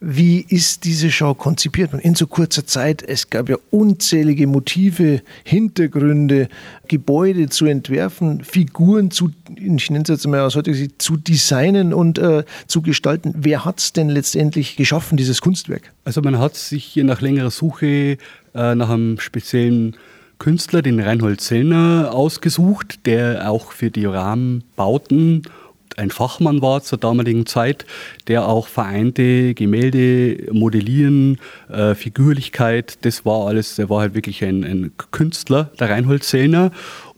wie 0.00 0.40
ist 0.48 0.84
diese 0.84 1.10
Schau 1.10 1.34
konzipiert 1.34 1.92
in 1.92 2.14
so 2.14 2.26
kurzer 2.26 2.66
Zeit? 2.66 3.02
Es 3.06 3.28
gab 3.28 3.50
ja 3.50 3.56
unzählige 3.70 4.46
Motive, 4.46 5.20
Hintergründe, 5.44 6.48
Gebäude 6.88 7.50
zu 7.50 7.66
entwerfen, 7.66 8.42
Figuren 8.42 9.10
zu, 9.10 9.30
ich 9.56 9.90
nenne 9.90 10.04
es 10.04 10.08
jetzt 10.08 10.26
mal 10.26 10.40
aus 10.40 10.56
heutiger 10.56 10.88
zu 10.96 11.18
designen 11.18 11.92
und 11.92 12.18
äh, 12.18 12.44
zu 12.66 12.80
gestalten. 12.80 13.34
Wer 13.36 13.66
hat 13.66 13.78
es 13.78 13.92
denn 13.92 14.08
letztendlich 14.08 14.76
geschaffen, 14.76 15.18
dieses 15.18 15.42
Kunstwerk? 15.42 15.92
Also 16.04 16.22
man 16.22 16.38
hat 16.38 16.56
sich 16.56 16.84
hier 16.84 17.04
nach 17.04 17.20
längerer 17.20 17.50
Suche 17.50 18.16
äh, 18.54 18.74
nach 18.74 18.88
einem 18.88 19.20
speziellen 19.20 19.96
Künstler, 20.38 20.80
den 20.80 20.98
Reinhold 20.98 21.42
Zellner, 21.42 22.12
ausgesucht, 22.14 23.04
der 23.04 23.50
auch 23.50 23.72
für 23.72 23.90
die 23.90 24.06
Rahmenbauten 24.06 25.42
ein 25.98 26.10
Fachmann 26.10 26.62
war 26.62 26.82
zur 26.82 26.98
damaligen 26.98 27.46
Zeit, 27.46 27.84
der 28.28 28.46
auch 28.46 28.68
vereinte 28.68 29.54
Gemälde, 29.54 30.52
Modellieren, 30.52 31.38
äh, 31.68 31.94
Figürlichkeit, 31.94 33.04
das 33.04 33.24
war 33.24 33.46
alles, 33.46 33.76
der 33.76 33.90
war 33.90 34.00
halt 34.00 34.14
wirklich 34.14 34.44
ein, 34.44 34.64
ein 34.64 34.92
Künstler, 35.10 35.70
der 35.78 35.90
Reinhold 35.90 36.24
Zellner. 36.24 36.70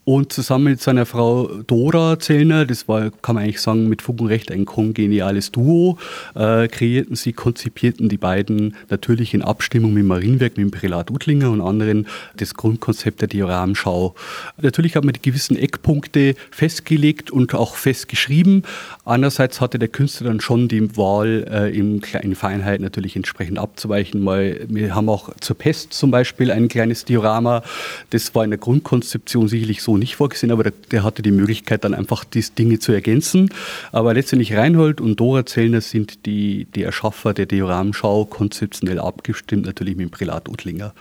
Und 0.04 0.32
zusammen 0.32 0.64
mit 0.64 0.80
seiner 0.80 1.06
Frau 1.06 1.46
Dora 1.64 2.18
Zellner, 2.18 2.66
das 2.66 2.88
war, 2.88 3.12
kann 3.22 3.36
man 3.36 3.44
eigentlich 3.44 3.60
sagen, 3.60 3.88
mit 3.88 4.02
Fug 4.02 4.20
und 4.20 4.26
Recht 4.26 4.50
ein 4.50 4.64
kongeniales 4.64 5.52
Duo, 5.52 5.96
äh, 6.34 6.66
kreierten 6.66 7.14
sie, 7.14 7.32
konzipierten 7.32 8.08
die 8.08 8.16
beiden 8.16 8.74
natürlich 8.90 9.32
in 9.32 9.42
Abstimmung 9.42 9.92
mit 9.92 10.04
Marienwerk, 10.04 10.56
mit 10.56 10.64
dem 10.64 10.70
Prälat 10.72 11.12
Utlinger 11.12 11.52
und 11.52 11.60
anderen 11.60 12.08
das 12.36 12.54
Grundkonzept 12.54 13.20
der 13.20 13.28
Dioramschau. 13.28 14.16
Natürlich 14.60 14.96
hat 14.96 15.04
man 15.04 15.12
die 15.12 15.22
gewissen 15.22 15.56
Eckpunkte 15.56 16.34
festgelegt 16.50 17.30
und 17.30 17.54
auch 17.54 17.76
festgeschrieben. 17.76 18.64
Andererseits 19.04 19.60
hatte 19.60 19.78
der 19.78 19.88
Künstler 19.88 20.26
dann 20.26 20.40
schon 20.40 20.66
die 20.66 20.96
Wahl, 20.96 21.46
äh, 21.48 21.78
in 21.78 22.00
kleinen 22.00 22.34
Feinheiten 22.34 22.82
natürlich 22.82 23.14
entsprechend 23.14 23.60
abzuweichen. 23.60 24.26
Weil 24.26 24.66
wir 24.68 24.96
haben 24.96 25.08
auch 25.08 25.30
zur 25.40 25.56
Pest 25.56 25.92
zum 25.92 26.10
Beispiel 26.10 26.50
ein 26.50 26.66
kleines 26.66 27.04
Diorama. 27.04 27.62
Das 28.10 28.34
war 28.34 28.42
in 28.42 28.50
der 28.50 28.58
Grundkonzeption 28.58 29.46
sicherlich 29.46 29.80
so 29.80 29.91
nicht 29.98 30.16
vorgesehen, 30.16 30.52
aber 30.52 30.64
der, 30.64 30.72
der 30.90 31.04
hatte 31.04 31.22
die 31.22 31.30
Möglichkeit, 31.30 31.84
dann 31.84 31.94
einfach 31.94 32.24
die 32.24 32.42
Dinge 32.42 32.78
zu 32.78 32.92
ergänzen. 32.92 33.50
Aber 33.92 34.14
letztendlich 34.14 34.54
Reinhold 34.54 35.00
und 35.00 35.18
Dora 35.18 35.46
Zellner 35.46 35.80
sind 35.80 36.26
die, 36.26 36.66
die 36.74 36.82
Erschaffer 36.82 37.34
der 37.34 37.46
Dioramenschau, 37.46 38.24
konzeptionell 38.24 38.98
abgestimmt, 38.98 39.66
natürlich 39.66 39.96
mit 39.96 40.08
dem 40.08 40.10
Prälat 40.10 40.48
Utlinger. 40.48 40.94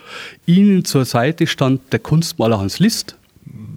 Ihnen 0.45 0.85
zur 0.85 1.05
Seite 1.05 1.47
stand 1.47 1.81
der 1.91 1.99
Kunstmaler 1.99 2.59
Hans 2.59 2.79
List, 2.79 3.15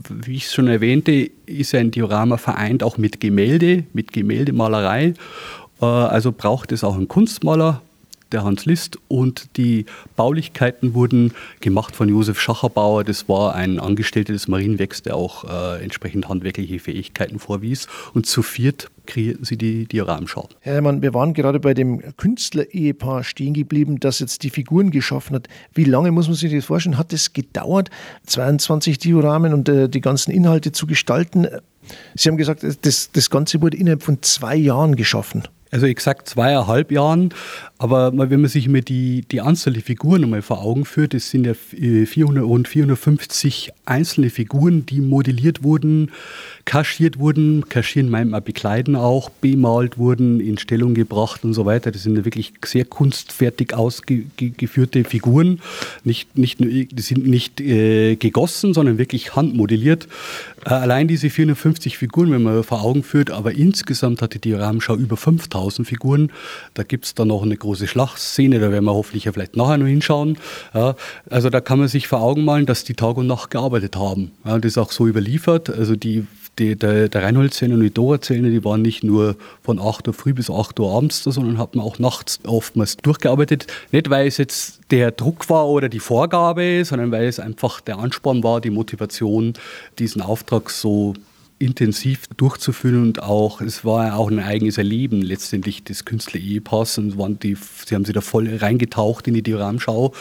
wie 0.08 0.36
ich 0.36 0.46
es 0.46 0.54
schon 0.54 0.68
erwähnte, 0.68 1.30
ist 1.46 1.74
ein 1.74 1.90
Diorama 1.90 2.36
vereint 2.36 2.82
auch 2.82 2.98
mit 2.98 3.20
Gemälde, 3.20 3.84
mit 3.92 4.12
Gemäldemalerei. 4.12 5.14
Äh, 5.80 5.84
also 5.84 6.32
braucht 6.32 6.72
es 6.72 6.84
auch 6.84 6.94
einen 6.94 7.08
Kunstmaler, 7.08 7.82
der 8.34 8.44
Hans 8.44 8.66
List 8.66 8.98
und 9.08 9.56
die 9.56 9.86
Baulichkeiten 10.16 10.92
wurden 10.92 11.32
gemacht 11.60 11.96
von 11.96 12.08
Josef 12.08 12.38
Schacherbauer. 12.40 13.04
Das 13.04 13.28
war 13.28 13.54
ein 13.54 13.80
Angestellter 13.80 14.32
des 14.32 14.48
Marienwerks, 14.48 15.02
der 15.02 15.16
auch 15.16 15.44
äh, 15.44 15.82
entsprechend 15.82 16.28
handwerkliche 16.28 16.78
Fähigkeiten 16.78 17.38
vorwies. 17.38 17.86
Und 18.12 18.26
zu 18.26 18.42
viert 18.42 18.90
kreierten 19.06 19.44
sie 19.44 19.56
die 19.56 19.86
Dioramschau. 19.86 20.48
Herr 20.60 20.74
Herrmann, 20.74 21.02
wir 21.02 21.14
waren 21.14 21.34
gerade 21.34 21.60
bei 21.60 21.74
dem 21.74 22.02
Künstler-Ehepaar 22.16 23.22
stehen 23.22 23.54
geblieben, 23.54 24.00
das 24.00 24.18
jetzt 24.18 24.42
die 24.42 24.50
Figuren 24.50 24.90
geschaffen 24.90 25.36
hat. 25.36 25.48
Wie 25.72 25.84
lange 25.84 26.10
muss 26.10 26.26
man 26.26 26.36
sich 26.36 26.52
das 26.52 26.64
vorstellen? 26.64 26.98
Hat 26.98 27.12
es 27.12 27.32
gedauert, 27.32 27.90
22 28.26 28.98
Dioramen 28.98 29.54
und 29.54 29.68
äh, 29.68 29.88
die 29.88 30.00
ganzen 30.00 30.30
Inhalte 30.32 30.72
zu 30.72 30.86
gestalten? 30.86 31.46
Sie 32.14 32.28
haben 32.28 32.36
gesagt, 32.36 32.64
das, 32.82 33.12
das 33.12 33.30
Ganze 33.30 33.60
wurde 33.60 33.76
innerhalb 33.76 34.02
von 34.02 34.22
zwei 34.22 34.56
Jahren 34.56 34.96
geschaffen. 34.96 35.44
Also 35.74 35.86
exakt 35.86 36.28
zweieinhalb 36.28 36.92
Jahren. 36.92 37.30
Aber 37.78 38.16
wenn 38.16 38.40
man 38.40 38.48
sich 38.48 38.66
immer 38.66 38.80
die, 38.80 39.22
die 39.22 39.40
Anzahl 39.40 39.72
der 39.72 39.82
Figuren 39.82 40.22
einmal 40.22 40.40
vor 40.40 40.62
Augen 40.62 40.84
führt, 40.84 41.14
es 41.14 41.30
sind 41.30 41.44
ja 41.46 41.54
400 41.54 42.44
und 42.44 42.68
450 42.68 43.72
einzelne 43.84 44.30
Figuren, 44.30 44.86
die 44.86 45.00
modelliert 45.00 45.64
wurden, 45.64 46.12
kaschiert 46.64 47.18
wurden, 47.18 47.68
kaschieren 47.68 48.08
meint 48.08 48.30
man 48.30 48.44
bekleiden 48.44 48.94
auch, 48.94 49.30
bemalt 49.30 49.98
wurden, 49.98 50.38
in 50.38 50.58
Stellung 50.58 50.94
gebracht 50.94 51.42
und 51.42 51.54
so 51.54 51.66
weiter. 51.66 51.90
Das 51.90 52.04
sind 52.04 52.16
ja 52.16 52.24
wirklich 52.24 52.52
sehr 52.64 52.84
kunstfertig 52.84 53.74
ausgeführte 53.74 55.02
Figuren. 55.02 55.60
Nicht, 56.04 56.38
nicht 56.38 56.60
die 56.60 56.88
sind 56.98 57.26
nicht 57.26 57.60
äh, 57.60 58.14
gegossen, 58.14 58.74
sondern 58.74 58.96
wirklich 58.96 59.34
handmodelliert. 59.34 60.06
Äh, 60.64 60.70
allein 60.70 61.08
diese 61.08 61.30
450 61.30 61.98
Figuren, 61.98 62.30
wenn 62.30 62.44
man 62.44 62.62
vor 62.62 62.82
Augen 62.82 63.02
führt, 63.02 63.32
aber 63.32 63.52
insgesamt 63.52 64.22
hatte 64.22 64.38
die 64.38 64.52
Rahmenschau 64.52 64.94
über 64.94 65.16
5000 65.16 65.63
Figuren. 65.84 66.30
Da 66.74 66.82
gibt 66.82 67.04
es 67.06 67.14
dann 67.14 67.28
noch 67.28 67.42
eine 67.42 67.56
große 67.56 67.86
Schlachtszene, 67.86 68.58
da 68.60 68.70
werden 68.70 68.84
wir 68.84 68.94
hoffentlich 68.94 69.24
ja 69.24 69.32
vielleicht 69.32 69.56
nachher 69.56 69.78
noch 69.78 69.86
hinschauen. 69.86 70.38
Ja, 70.74 70.94
also 71.30 71.50
da 71.50 71.60
kann 71.60 71.78
man 71.78 71.88
sich 71.88 72.08
vor 72.08 72.20
Augen 72.20 72.44
malen, 72.44 72.66
dass 72.66 72.84
die 72.84 72.94
Tag 72.94 73.16
und 73.16 73.26
Nacht 73.26 73.50
gearbeitet 73.50 73.96
haben. 73.96 74.32
Ja, 74.44 74.58
das 74.58 74.72
ist 74.72 74.78
auch 74.78 74.92
so 74.92 75.06
überliefert. 75.06 75.70
Also 75.70 75.96
die 75.96 76.26
die, 76.58 76.76
der, 76.76 77.08
der 77.08 77.22
Reinholdzähne 77.22 77.74
und 77.74 77.80
die 77.80 77.92
Dora-Zähne, 77.92 78.50
die 78.50 78.64
waren 78.64 78.82
nicht 78.82 79.02
nur 79.02 79.36
von 79.62 79.78
8 79.78 80.08
Uhr 80.08 80.14
früh 80.14 80.34
bis 80.34 80.50
8 80.50 80.78
Uhr 80.80 80.94
abends 80.94 81.24
sondern 81.24 81.58
hat 81.58 81.74
man 81.74 81.84
auch 81.84 81.98
nachts 81.98 82.40
oftmals 82.46 82.96
durchgearbeitet. 82.98 83.66
Nicht, 83.92 84.10
weil 84.10 84.26
es 84.26 84.36
jetzt 84.36 84.80
der 84.90 85.10
Druck 85.10 85.48
war 85.50 85.68
oder 85.68 85.88
die 85.88 86.00
Vorgabe, 86.00 86.84
sondern 86.84 87.10
weil 87.10 87.26
es 87.26 87.40
einfach 87.40 87.80
der 87.80 87.98
Ansporn 87.98 88.42
war, 88.42 88.60
die 88.60 88.70
Motivation, 88.70 89.54
diesen 89.98 90.22
Auftrag 90.22 90.70
so 90.70 91.14
intensiv 91.64 92.26
durchzuführen 92.36 93.02
und 93.02 93.22
auch, 93.22 93.60
es 93.60 93.84
war 93.84 94.16
auch 94.16 94.30
ein 94.30 94.38
eigenes 94.38 94.78
Erleben 94.78 95.22
letztendlich 95.22 95.82
des 95.82 96.04
Künstler-Ehepaars 96.04 96.98
und 96.98 97.18
waren 97.18 97.38
die, 97.38 97.56
sie 97.86 97.94
haben 97.94 98.04
sich 98.04 98.14
da 98.14 98.20
voll 98.20 98.54
reingetaucht 98.56 99.26
in 99.26 99.34
die 99.34 99.42
Dioramschau. 99.42 100.12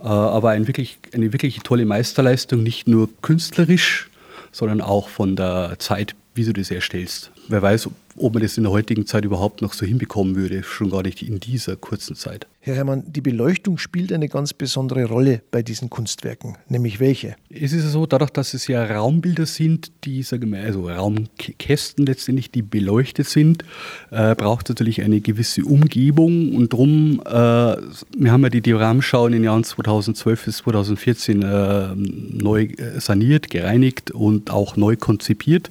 Äh, 0.00 0.06
aber 0.06 0.50
ein 0.50 0.66
wirklich, 0.66 0.98
eine 1.12 1.32
wirklich 1.32 1.60
tolle 1.60 1.86
Meisterleistung, 1.86 2.62
nicht 2.62 2.86
nur 2.86 3.08
künstlerisch, 3.22 4.10
sondern 4.52 4.80
auch 4.80 5.08
von 5.08 5.36
der 5.36 5.76
Zeit, 5.78 6.14
wie 6.34 6.44
du 6.44 6.52
das 6.52 6.70
erstellst. 6.70 7.30
Wer 7.48 7.62
weiß, 7.62 7.88
ob 8.16 8.34
man 8.34 8.42
das 8.42 8.56
in 8.56 8.64
der 8.64 8.72
heutigen 8.72 9.06
Zeit 9.06 9.24
überhaupt 9.24 9.62
noch 9.62 9.72
so 9.72 9.86
hinbekommen 9.86 10.36
würde, 10.36 10.62
schon 10.62 10.90
gar 10.90 11.02
nicht 11.02 11.22
in 11.22 11.40
dieser 11.40 11.76
kurzen 11.76 12.14
Zeit. 12.14 12.46
Herr 12.64 12.76
Herrmann, 12.76 13.02
die 13.08 13.22
Beleuchtung 13.22 13.76
spielt 13.76 14.12
eine 14.12 14.28
ganz 14.28 14.52
besondere 14.54 15.06
Rolle 15.06 15.42
bei 15.50 15.64
diesen 15.64 15.90
Kunstwerken, 15.90 16.58
nämlich 16.68 17.00
welche? 17.00 17.34
Es 17.50 17.72
ist 17.72 17.90
so, 17.90 18.06
dadurch, 18.06 18.30
dass 18.30 18.54
es 18.54 18.68
ja 18.68 18.84
Raumbilder 18.84 19.46
sind, 19.46 19.90
die, 20.04 20.22
sagen 20.22 20.52
wir, 20.52 20.60
also 20.60 20.88
Raumkästen 20.88 22.06
letztendlich, 22.06 22.52
die 22.52 22.62
beleuchtet 22.62 23.26
sind, 23.26 23.64
äh, 24.12 24.36
braucht 24.36 24.66
es 24.66 24.76
natürlich 24.76 25.02
eine 25.02 25.20
gewisse 25.20 25.64
Umgebung 25.64 26.54
und 26.54 26.72
darum, 26.72 27.20
äh, 27.26 27.32
wir 27.32 28.30
haben 28.30 28.44
ja 28.44 28.48
die 28.48 28.60
Dioramschau 28.60 29.26
in 29.26 29.32
den 29.32 29.42
Jahren 29.42 29.64
2012 29.64 30.44
bis 30.44 30.58
2014 30.58 31.42
äh, 31.42 31.88
neu 31.96 32.62
äh, 32.62 33.00
saniert, 33.00 33.50
gereinigt 33.50 34.12
und 34.12 34.52
auch 34.52 34.76
neu 34.76 34.94
konzipiert. 34.94 35.68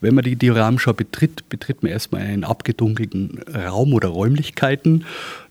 Wenn 0.00 0.14
man 0.14 0.24
die 0.24 0.36
Dioramschau 0.36 0.94
betritt, 0.94 1.46
betritt 1.50 1.82
man 1.82 1.92
erstmal 1.92 2.22
einen 2.22 2.44
abgedunkelten 2.44 3.40
Raum 3.54 3.92
oder 3.92 4.08
Räumlichkeiten 4.08 5.04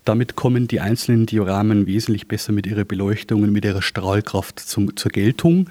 damit 0.09 0.35
kommen 0.35 0.67
die 0.67 0.79
einzelnen 0.79 1.27
Dioramen 1.27 1.85
wesentlich 1.85 2.27
besser 2.27 2.51
mit 2.51 2.65
ihrer 2.65 2.83
Beleuchtung 2.83 3.43
und 3.43 3.51
mit 3.51 3.63
ihrer 3.63 3.83
Strahlkraft 3.83 4.59
zum, 4.59 4.97
zur 4.97 5.11
Geltung. 5.11 5.69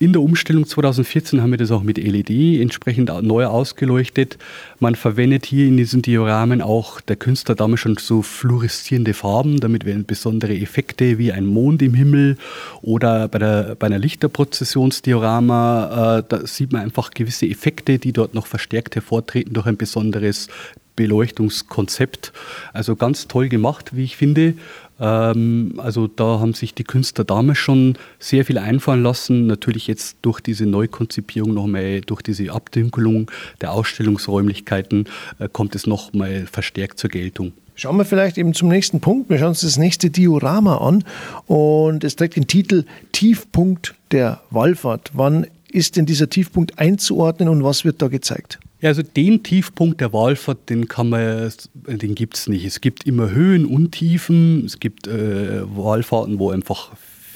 In 0.00 0.12
der 0.12 0.20
Umstellung 0.20 0.66
2014 0.66 1.40
haben 1.40 1.52
wir 1.52 1.58
das 1.58 1.70
auch 1.70 1.84
mit 1.84 1.96
LED 1.96 2.60
entsprechend 2.60 3.08
neu 3.22 3.46
ausgeleuchtet. 3.46 4.36
Man 4.80 4.96
verwendet 4.96 5.46
hier 5.46 5.68
in 5.68 5.76
diesen 5.76 6.02
Dioramen 6.02 6.60
auch 6.60 7.00
der 7.00 7.14
Künstler 7.14 7.54
damals 7.54 7.82
schon 7.82 7.96
so 7.96 8.20
fluoreszierende 8.20 9.14
Farben. 9.14 9.60
Damit 9.60 9.84
werden 9.84 10.04
besondere 10.04 10.58
Effekte 10.58 11.18
wie 11.18 11.30
ein 11.30 11.46
Mond 11.46 11.82
im 11.82 11.94
Himmel 11.94 12.38
oder 12.80 13.28
bei, 13.28 13.38
der, 13.38 13.76
bei 13.78 13.86
einer 13.86 14.00
Lichterprozessionsdiorama, 14.00 16.18
äh, 16.18 16.24
da 16.28 16.44
sieht 16.48 16.72
man 16.72 16.82
einfach 16.82 17.12
gewisse 17.12 17.46
Effekte, 17.46 18.00
die 18.00 18.12
dort 18.12 18.34
noch 18.34 18.46
verstärkt 18.46 18.96
hervortreten 18.96 19.54
durch 19.54 19.66
ein 19.66 19.76
besonderes 19.76 20.48
Beleuchtungskonzept. 20.96 22.32
Also 22.72 22.96
ganz 22.96 23.28
toll 23.28 23.48
gemacht, 23.48 23.96
wie 23.96 24.04
ich 24.04 24.16
finde. 24.16 24.54
Ähm, 25.00 25.74
also 25.78 26.06
da 26.06 26.38
haben 26.40 26.54
sich 26.54 26.74
die 26.74 26.84
Künstler 26.84 27.24
damals 27.24 27.58
schon 27.58 27.98
sehr 28.18 28.44
viel 28.44 28.58
einfallen 28.58 29.02
lassen. 29.02 29.46
Natürlich 29.46 29.86
jetzt 29.86 30.16
durch 30.22 30.40
diese 30.40 30.66
Neukonzipierung 30.66 31.54
nochmal, 31.54 32.00
durch 32.02 32.22
diese 32.22 32.52
Abdunkelung 32.52 33.30
der 33.60 33.72
Ausstellungsräumlichkeiten 33.72 35.06
äh, 35.38 35.48
kommt 35.52 35.74
es 35.74 35.86
nochmal 35.86 36.46
verstärkt 36.50 36.98
zur 36.98 37.10
Geltung. 37.10 37.52
Schauen 37.74 37.96
wir 37.96 38.04
vielleicht 38.04 38.38
eben 38.38 38.54
zum 38.54 38.68
nächsten 38.68 39.00
Punkt. 39.00 39.30
Wir 39.30 39.38
schauen 39.38 39.48
uns 39.48 39.62
das 39.62 39.78
nächste 39.78 40.10
Diorama 40.10 40.76
an 40.76 41.04
und 41.46 42.04
es 42.04 42.16
trägt 42.16 42.36
den 42.36 42.46
Titel 42.46 42.84
Tiefpunkt 43.12 43.94
der 44.12 44.40
Wallfahrt. 44.50 45.10
Wann 45.14 45.46
ist 45.70 45.96
denn 45.96 46.04
dieser 46.04 46.28
Tiefpunkt 46.28 46.78
einzuordnen 46.78 47.48
und 47.48 47.64
was 47.64 47.84
wird 47.84 48.02
da 48.02 48.08
gezeigt? 48.08 48.60
Ja, 48.82 48.88
also 48.88 49.02
den 49.02 49.44
Tiefpunkt 49.44 50.00
der 50.00 50.12
Wallfahrt, 50.12 50.68
den 50.68 50.88
kann 50.88 51.08
man, 51.08 51.52
den 51.86 52.16
gibt 52.16 52.36
es 52.36 52.48
nicht. 52.48 52.64
Es 52.64 52.80
gibt 52.80 53.06
immer 53.06 53.30
Höhen 53.30 53.64
und 53.64 53.92
Tiefen. 53.92 54.64
Es 54.66 54.80
gibt 54.80 55.06
äh, 55.06 55.62
Wallfahrten, 55.62 56.40
wo 56.40 56.50
einfach 56.50 56.90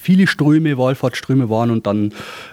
viele 0.06 0.26
Ströme, 0.26 0.76
Wallfahrtsströme 0.76 1.48
waren 1.48 1.70
und 1.70 1.86
dann 1.86 2.12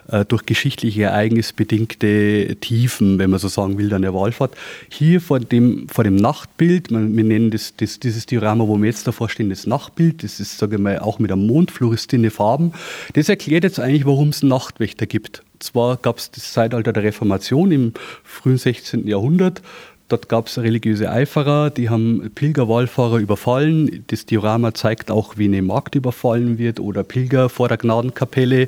äh, 0.10 0.26
durch 0.26 0.46
geschichtliche 0.46 1.04
Ereignisse 1.04 1.54
bedingte 1.56 2.56
Tiefen, 2.62 3.18
wenn 3.18 3.32
man 3.32 3.40
so 3.40 3.48
sagen 3.48 3.80
will, 3.80 3.90
dann 3.90 4.04
der 4.04 4.14
Wallfahrt. 4.14 4.56
Hier 4.90 5.22
vor 5.22 5.40
dem, 5.40 5.88
vor 5.90 6.04
dem 6.04 6.16
Nachtbild, 6.16 6.92
man, 6.92 7.18
wir 7.18 7.24
nennen 7.24 7.50
das, 7.50 7.76
das, 7.76 8.00
dieses 8.00 8.28
Diorama, 8.28 8.68
wo 8.68 8.78
wir 8.78 8.86
jetzt 8.86 9.08
davor 9.08 9.28
stehen, 9.28 9.50
das 9.50 9.66
Nachtbild, 9.66 10.24
das 10.24 10.40
ist, 10.40 10.60
sage 10.60 10.76
ich 10.76 10.82
mal, 10.82 11.00
auch 11.00 11.18
mit 11.18 11.32
einem 11.32 11.48
Mond, 11.48 11.72
fluoreszierende 11.72 12.30
Farben. 12.30 12.74
Das 13.14 13.28
erklärt 13.28 13.64
jetzt 13.64 13.80
eigentlich, 13.80 14.06
warum 14.06 14.30
es 14.30 14.44
einen 14.44 14.50
Nachtwächter 14.50 15.08
gibt. 15.08 15.44
Zwar 15.64 15.96
gab 15.98 16.18
es 16.18 16.30
das 16.30 16.52
Zeitalter 16.52 16.92
der 16.92 17.04
Reformation 17.04 17.72
im 17.72 17.94
frühen 18.24 18.58
16. 18.58 19.08
Jahrhundert, 19.08 19.62
Dort 20.14 20.28
gab 20.30 20.48
es 20.48 20.60
religiöse 20.60 21.10
Eiferer, 21.10 21.70
die 21.70 21.90
haben 21.90 22.30
Pilgerwallfahrer 22.36 23.18
überfallen. 23.18 24.04
Das 24.08 24.26
Diorama 24.26 24.74
zeigt 24.74 25.10
auch, 25.10 25.38
wie 25.38 25.46
eine 25.46 25.62
Magd 25.62 25.96
überfallen 25.96 26.60
wird 26.60 26.80
oder 26.80 27.04
Pilger 27.04 27.50
vor 27.50 27.70
der 27.70 27.78
Gnadenkapelle, 27.78 28.68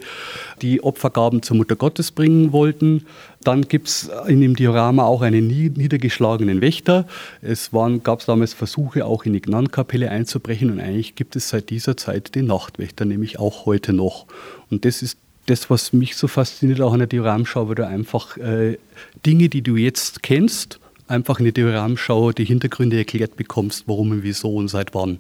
die 0.62 0.82
Opfergaben 0.82 1.44
zur 1.44 1.58
Mutter 1.58 1.76
Gottes 1.76 2.12
bringen 2.12 2.54
wollten. 2.54 3.06
Dann 3.44 3.68
gibt 3.68 3.90
es 3.90 4.10
in 4.28 4.42
dem 4.42 4.56
Diorama 4.56 5.04
auch 5.04 5.22
einen 5.22 5.46
niedergeschlagenen 5.46 6.62
Wächter. 6.62 7.06
Es 7.42 7.70
gab 8.02 8.26
damals 8.26 8.54
Versuche, 8.54 9.06
auch 9.06 9.26
in 9.26 9.34
die 9.34 9.42
Gnadenkapelle 9.42 10.10
einzubrechen 10.10 10.72
und 10.72 10.80
eigentlich 10.80 11.16
gibt 11.16 11.36
es 11.36 11.50
seit 11.50 11.70
dieser 11.70 11.96
Zeit 11.98 12.34
den 12.34 12.48
Nachtwächter, 12.48 13.06
nämlich 13.06 13.38
auch 13.38 13.68
heute 13.68 13.94
noch. 13.94 14.26
Und 14.72 14.86
das 14.86 15.04
ist 15.04 15.20
das, 15.46 15.70
was 15.70 15.94
mich 15.94 16.16
so 16.16 16.28
fasziniert, 16.28 16.82
auch 16.82 16.94
an 16.94 17.00
der 17.00 17.08
Dioramschau, 17.08 17.68
weil 17.68 17.76
du 17.76 17.88
einfach 17.88 18.38
äh, 18.38 18.78
Dinge, 19.26 19.50
die 19.50 19.62
du 19.62 19.76
jetzt 19.76 20.24
kennst, 20.24 20.80
einfach 21.08 21.40
in 21.40 21.46
die 21.46 21.52
Dioramaschau 21.52 22.32
die 22.32 22.46
Hintergründe 22.46 22.98
erklärt 22.98 23.36
bekommst, 23.36 23.84
warum 23.88 24.12
und 24.12 24.24
wieso 24.24 24.56
und 24.56 24.68
seit 24.68 24.94
wann. 24.94 25.20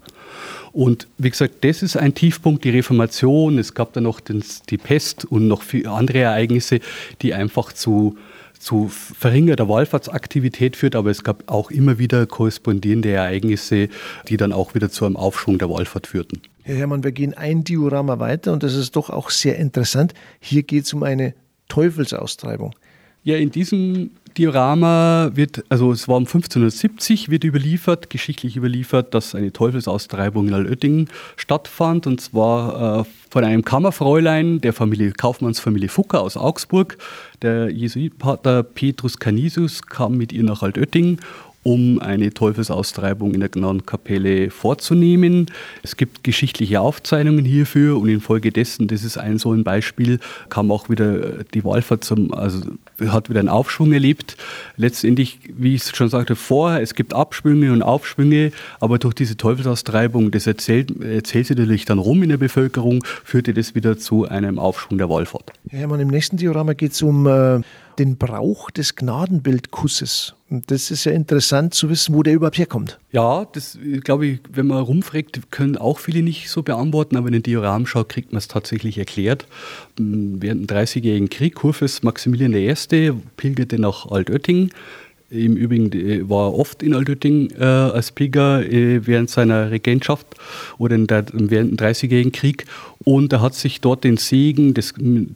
Und 0.72 1.08
wie 1.18 1.30
gesagt, 1.30 1.64
das 1.64 1.84
ist 1.84 1.96
ein 1.96 2.16
Tiefpunkt, 2.16 2.64
die 2.64 2.72
Reformation. 2.72 3.60
Es 3.60 3.74
gab 3.74 3.94
dann 3.94 4.04
noch 4.04 4.20
den, 4.20 4.44
die 4.70 4.78
Pest 4.78 5.26
und 5.26 5.48
noch 5.48 5.62
viele 5.62 5.92
andere 5.92 6.20
Ereignisse, 6.20 6.80
die 7.22 7.34
einfach 7.34 7.72
zu, 7.72 8.18
zu 8.60 8.90
verringerter 8.90 9.70
Wallfahrtsaktivität 9.70 10.76
führt, 10.76 10.96
aber 10.96 11.12
es 11.12 11.24
gab 11.24 11.50
auch 11.52 11.72
immer 11.72 12.00
wieder 12.00 12.26
korrespondierende 12.26 13.12
Ereignisse, 13.12 13.90
die 14.28 14.38
dann 14.38 14.54
auch 14.54 14.74
wieder 14.76 14.90
zu 14.90 15.06
einem 15.06 15.18
Aufschwung 15.18 15.60
der 15.60 15.70
Wallfahrt 15.70 16.08
führten. 16.08 16.42
Herr 16.68 16.78
Hermann, 16.78 17.04
wir 17.04 17.12
gehen 17.12 17.36
ein 17.36 17.64
Diorama 17.64 18.18
weiter 18.18 18.52
und 18.52 18.64
das 18.64 18.74
ist 18.74 18.96
doch 18.96 19.12
auch 19.12 19.30
sehr 19.30 19.60
interessant. 19.60 20.16
Hier 20.40 20.64
geht 20.64 20.86
es 20.86 20.94
um 20.94 21.04
eine 21.04 21.36
Teufelsaustreibung. 21.68 22.74
Ja, 23.24 23.38
in 23.38 23.52
diesem 23.52 24.10
Diorama 24.36 25.30
wird, 25.36 25.64
also 25.70 25.92
es 25.92 26.08
war 26.08 26.18
um 26.18 26.24
1570, 26.24 27.30
wird 27.30 27.44
überliefert, 27.44 28.10
geschichtlich 28.10 28.58
überliefert, 28.58 29.14
dass 29.14 29.36
eine 29.36 29.54
Teufelsaustreibung 29.54 30.48
in 30.48 30.56
Altötting 30.56 31.08
stattfand 31.36 32.08
und 32.08 32.20
zwar 32.20 33.02
äh, 33.02 33.04
von 33.30 33.44
einem 33.44 33.64
Kammerfräulein 33.64 34.60
der 34.60 34.74
Familie, 34.74 35.12
Kaufmannsfamilie 35.12 35.90
Fucker 35.90 36.22
aus 36.22 36.36
Augsburg. 36.36 36.98
Der 37.44 37.70
Jesuitpater 37.70 38.64
Petrus 38.64 39.20
Canisius 39.20 39.84
kam 39.84 40.18
mit 40.18 40.34
ihr 40.34 40.44
nach 40.44 40.64
Altötting 40.64 41.20
um 41.66 42.00
eine 42.00 42.32
Teufelsaustreibung 42.32 43.34
in 43.34 43.40
der 43.40 43.50
Gnadenkapelle 43.50 44.52
vorzunehmen. 44.52 45.48
Es 45.82 45.98
gibt 45.98 46.24
geschichtliche 46.24 46.80
Aufzeichnungen 46.80 47.44
hierfür 47.44 48.00
und 48.00 48.08
infolgedessen, 48.08 48.88
das 48.88 49.04
ist 49.04 49.18
ein 49.18 49.40
so 49.40 49.52
ein 49.52 49.64
Beispiel, 49.64 50.20
kam 50.50 50.72
auch 50.72 50.90
wieder 50.90 51.44
die 51.56 51.66
Wallfahrt 51.66 52.04
zum, 52.04 52.32
also 52.36 52.62
hat 53.08 53.32
wieder 53.32 53.40
einen 53.40 53.50
Aufschwung 53.50 53.94
erlebt. 53.94 54.38
Letztendlich, 54.78 55.40
wie 55.58 55.74
ich 55.74 55.84
schon 55.84 56.08
sagte 56.08 56.36
vorher, 56.36 56.84
es 56.84 56.94
gibt 56.94 57.16
Abschwünge 57.16 57.74
und 57.74 57.82
Aufschwünge, 57.82 58.52
aber 58.80 59.00
durch 59.00 59.16
diese 59.16 59.36
Teufelsaustreibung, 59.36 60.30
das 60.30 60.46
erzählt, 60.46 61.02
erzählt 61.02 61.48
sie 61.48 61.56
natürlich 61.56 61.86
dann 61.86 61.98
rum 61.98 62.22
in 62.22 62.30
der 62.30 62.38
Bevölkerung, 62.38 63.04
führte 63.24 63.56
das 63.56 63.74
wieder 63.74 63.98
zu 63.98 64.26
einem 64.26 64.60
Aufschwung 64.60 65.00
der 65.00 65.10
Wallfahrt. 65.10 65.52
Herr 65.70 65.80
Hermann, 65.80 66.00
im 66.00 66.10
nächsten 66.10 66.38
Diorama 66.38 66.74
geht 66.74 66.92
es 66.92 67.02
um 67.02 67.26
äh, 67.26 67.62
den 68.00 68.18
Brauch 68.18 68.72
des 68.72 68.96
Gnadenbildkusses. 68.96 70.36
Und 70.50 70.70
das 70.70 70.92
ist 70.92 71.06
ja 71.06 71.12
interessant 71.12 71.74
zu 71.74 71.90
wissen, 71.90 72.14
wo 72.14 72.22
der 72.22 72.34
überhaupt 72.34 72.58
herkommt. 72.58 73.00
Ja, 73.12 73.46
das 73.46 73.80
glaube 74.04 74.28
ich, 74.28 74.40
wenn 74.52 74.68
man 74.68 74.84
rumfragt, 74.84 75.52
können 75.52 75.78
auch 75.78 76.00
viele 76.00 76.22
nicht 76.22 76.50
so 76.50 76.62
beantworten, 76.62 77.18
aber 77.18 77.28
in 77.28 77.34
den 77.34 77.44
Dioramschau 77.44 78.04
kriegt 78.04 78.32
man 78.32 78.38
es 78.38 78.48
tatsächlich 78.48 78.98
erklärt. 78.98 79.48
Während 79.98 80.62
dem 80.62 80.68
Dreißigjährigen 80.68 81.30
Krieg, 81.30 81.56
Kurfürst 81.56 82.04
Maximilian 82.04 82.54
I. 82.54 83.12
pilgerte 83.38 83.80
nach 83.80 84.06
Altötting 84.06 84.70
im 85.30 85.56
Übrigen 85.56 85.92
äh, 85.92 86.30
war 86.30 86.50
er 86.50 86.54
oft 86.60 86.84
in 86.84 86.94
Altötting 86.94 87.52
äh, 87.52 87.64
als 87.64 88.12
Pilger 88.12 88.64
äh, 88.64 89.06
während 89.06 89.30
seiner 89.30 89.72
Regentschaft 89.72 90.28
oder 90.78 90.98
der, 90.98 91.26
während 91.34 91.72
dem 91.72 91.78
Dreißigjährigen 91.78 92.32
Krieg. 92.32 92.66
Und 93.04 93.34
er 93.34 93.42
hat 93.42 93.56
sich 93.56 93.82
dort 93.82 94.04
den 94.04 94.18
Segen 94.18 94.74
des, 94.74 94.94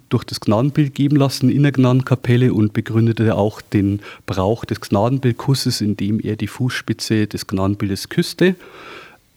durch 0.10 0.24
das 0.24 0.40
Gnadenbild 0.40 0.94
geben 0.96 1.16
lassen 1.16 1.50
in 1.50 1.64
der 1.64 1.72
Gnadenkapelle 1.72 2.54
und 2.54 2.74
begründete 2.74 3.36
auch 3.36 3.62
den 3.62 4.02
Brauch 4.26 4.66
des 4.66 4.82
Gnadenbildkusses, 4.82 5.82
indem 5.82 6.20
er 6.20 6.36
die 6.36 6.48
Fußspitze 6.48 7.28
des 7.28 7.48
Gnadenbildes 7.48 8.10
küsste. 8.10 8.56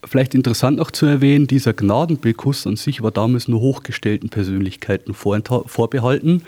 Vielleicht 0.05 0.35
interessant 0.35 0.79
noch 0.79 0.91
zu 0.91 1.07
erwähnen, 1.07 1.47
dieser 1.47 1.75
Gnadenbekuss 1.75 2.67
an 2.67 2.75
sich 2.75 3.03
war 3.03 3.13
damals 3.13 3.47
nur 3.47 3.61
hochgestellten 3.61 4.31
Persönlichkeiten 4.31 5.15
vorbehalten. 5.15 6.43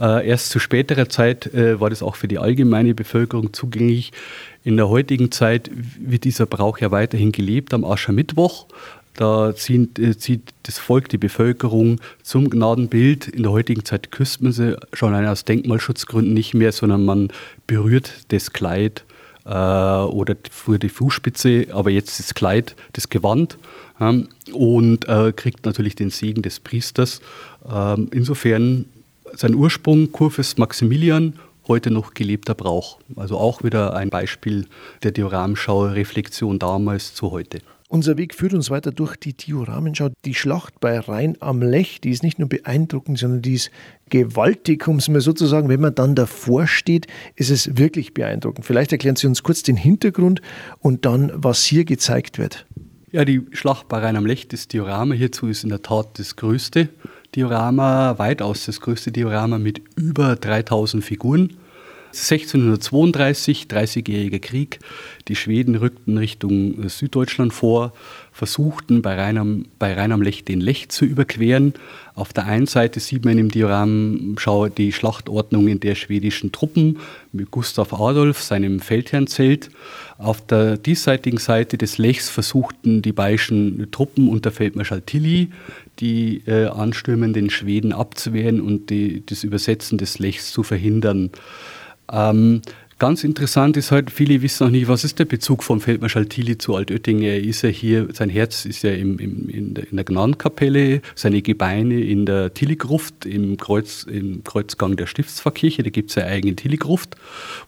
Äh, 0.00 0.26
erst 0.26 0.48
zu 0.48 0.58
späterer 0.58 1.08
Zeit 1.10 1.52
äh, 1.52 1.78
war 1.78 1.90
das 1.90 2.02
auch 2.02 2.16
für 2.16 2.26
die 2.26 2.38
allgemeine 2.38 2.94
Bevölkerung 2.94 3.52
zugänglich. 3.52 4.12
In 4.64 4.78
der 4.78 4.88
heutigen 4.88 5.30
Zeit 5.30 5.70
wird 6.00 6.24
dieser 6.24 6.46
Brauch 6.46 6.78
ja 6.78 6.90
weiterhin 6.90 7.32
gelebt 7.32 7.74
am 7.74 7.84
Aschermittwoch. 7.84 8.66
Da 9.16 9.54
zieht, 9.54 9.98
äh, 9.98 10.16
zieht, 10.16 10.54
das 10.62 10.78
Volk, 10.78 11.08
die 11.10 11.18
Bevölkerung 11.18 12.00
zum 12.22 12.50
Gnadenbild. 12.50 13.28
In 13.28 13.42
der 13.42 13.52
heutigen 13.52 13.84
Zeit 13.84 14.10
küsst 14.10 14.42
man 14.42 14.52
sie 14.52 14.76
schon 14.92 15.14
aus 15.14 15.44
Denkmalschutzgründen 15.44 16.34
nicht 16.34 16.54
mehr, 16.54 16.72
sondern 16.72 17.04
man 17.04 17.28
berührt 17.66 18.24
das 18.28 18.52
Kleid 18.52 19.04
äh, 19.46 19.50
oder 19.50 20.34
früher 20.50 20.78
die 20.78 20.88
Fußspitze, 20.88 21.68
aber 21.72 21.90
jetzt 21.90 22.18
das 22.18 22.34
Kleid, 22.34 22.76
das 22.92 23.08
Gewand 23.08 23.58
ähm, 24.00 24.28
und 24.52 25.08
äh, 25.08 25.32
kriegt 25.32 25.64
natürlich 25.64 25.94
den 25.94 26.10
Segen 26.10 26.42
des 26.42 26.60
Priesters. 26.60 27.20
Ähm, 27.70 28.08
insofern 28.12 28.86
sein 29.34 29.54
Ursprung 29.54 30.12
Kurfürst 30.12 30.58
Maximilian, 30.58 31.34
heute 31.68 31.90
noch 31.90 32.14
gelebter 32.14 32.54
Brauch. 32.54 32.98
Also 33.16 33.38
auch 33.38 33.62
wieder 33.62 33.94
ein 33.94 34.10
Beispiel 34.10 34.66
der 35.02 35.12
Dioramschau-Reflexion 35.12 36.58
damals 36.58 37.14
zu 37.14 37.30
heute. 37.30 37.60
Unser 37.88 38.16
Weg 38.16 38.34
führt 38.34 38.52
uns 38.52 38.68
weiter 38.68 38.90
durch 38.90 39.14
die 39.14 39.32
Dioramenschau. 39.32 40.10
Die 40.24 40.34
Schlacht 40.34 40.80
bei 40.80 40.98
Rhein 40.98 41.36
am 41.38 41.62
Lech, 41.62 42.00
die 42.00 42.10
ist 42.10 42.24
nicht 42.24 42.40
nur 42.40 42.48
beeindruckend, 42.48 43.16
sondern 43.18 43.42
die 43.42 43.54
ist 43.54 43.70
gewaltig, 44.10 44.86
um 44.88 44.96
es 44.96 45.08
mal 45.08 45.20
so 45.20 45.32
zu 45.32 45.46
sagen. 45.46 45.68
Wenn 45.68 45.80
man 45.80 45.94
dann 45.94 46.14
davor 46.14 46.66
steht, 46.66 47.06
ist 47.34 47.50
es 47.50 47.76
wirklich 47.76 48.14
beeindruckend. 48.14 48.64
Vielleicht 48.64 48.92
erklären 48.92 49.16
Sie 49.16 49.26
uns 49.26 49.42
kurz 49.42 49.62
den 49.62 49.76
Hintergrund 49.76 50.42
und 50.80 51.04
dann, 51.04 51.32
was 51.34 51.64
hier 51.64 51.84
gezeigt 51.84 52.38
wird. 52.38 52.66
Ja, 53.12 53.24
die 53.24 53.42
Schlacht 53.52 53.88
bei 53.88 53.98
Rhein 53.98 54.16
am 54.16 54.26
Lech, 54.26 54.48
das 54.48 54.68
Diorama 54.68 55.14
hierzu 55.14 55.46
ist 55.48 55.64
in 55.64 55.70
der 55.70 55.82
Tat 55.82 56.18
das 56.18 56.36
größte 56.36 56.88
Diorama, 57.34 58.18
weitaus 58.18 58.66
das 58.66 58.80
größte 58.80 59.12
Diorama 59.12 59.58
mit 59.58 59.82
über 59.96 60.36
3000 60.36 61.04
Figuren. 61.04 61.54
1632, 62.12 63.66
30-jähriger 63.68 64.38
Krieg. 64.38 64.80
Die 65.28 65.36
Schweden 65.36 65.74
rückten 65.74 66.18
Richtung 66.18 66.88
Süddeutschland 66.88 67.52
vor, 67.52 67.92
versuchten 68.32 69.02
bei 69.02 69.14
Rhein 69.14 69.38
am, 69.38 69.64
bei 69.78 69.94
Rhein 69.94 70.12
am 70.12 70.22
Lech 70.22 70.44
den 70.44 70.60
Lech 70.60 70.88
zu 70.88 71.04
überqueren. 71.04 71.74
Auf 72.14 72.32
der 72.32 72.46
einen 72.46 72.66
Seite 72.66 73.00
sieht 73.00 73.24
man 73.24 73.38
im 73.38 73.50
Dioramschau 73.50 74.68
die 74.68 74.92
Schlachtordnung 74.92 75.68
in 75.68 75.80
der 75.80 75.94
schwedischen 75.94 76.52
Truppen 76.52 76.98
mit 77.32 77.50
Gustav 77.50 77.92
Adolf, 77.92 78.42
seinem 78.42 78.80
Feldherrnzelt. 78.80 79.70
Auf 80.18 80.46
der 80.46 80.78
diesseitigen 80.78 81.38
Seite 81.38 81.76
des 81.76 81.98
Lechs 81.98 82.30
versuchten 82.30 83.02
die 83.02 83.12
bayerischen 83.12 83.90
Truppen 83.90 84.28
unter 84.28 84.50
Feldmarschall 84.50 85.02
Tilly 85.02 85.50
die 85.98 86.42
äh, 86.46 86.66
anstürmenden 86.66 87.50
Schweden 87.50 87.92
abzuwehren 87.92 88.60
und 88.60 88.90
die, 88.90 89.24
das 89.24 89.44
Übersetzen 89.44 89.98
des 89.98 90.18
Lechs 90.18 90.52
zu 90.52 90.62
verhindern. 90.62 91.30
Ähm, 92.12 92.62
Ganz 92.98 93.24
interessant 93.24 93.76
ist 93.76 93.90
halt, 93.90 94.10
viele 94.10 94.40
wissen 94.40 94.64
noch 94.64 94.70
nicht, 94.70 94.88
was 94.88 95.04
ist 95.04 95.18
der 95.18 95.26
Bezug 95.26 95.62
von 95.62 95.80
Feldmarschall 95.80 96.24
Thiele 96.24 96.56
zu 96.56 96.74
Altötting. 96.74 97.20
Er 97.20 97.38
ist 97.38 97.60
ja 97.60 97.68
hier, 97.68 98.08
sein 98.14 98.30
Herz 98.30 98.64
ist 98.64 98.84
ja 98.84 98.92
im, 98.92 99.18
im, 99.18 99.50
in, 99.50 99.74
der, 99.74 99.90
in 99.90 99.96
der 99.96 100.04
Gnadenkapelle, 100.06 101.02
seine 101.14 101.42
Gebeine 101.42 102.00
in 102.00 102.24
der 102.24 102.54
Tilligruft, 102.54 103.26
im, 103.26 103.58
Kreuz, 103.58 104.04
im 104.04 104.44
Kreuzgang 104.44 104.96
der 104.96 105.06
Stiftspfarrkirche, 105.06 105.82
da 105.82 105.90
gibt 105.90 106.08
es 106.08 106.16
eine 106.16 106.28
eigene 106.28 106.56
Tilligruft, 106.56 107.16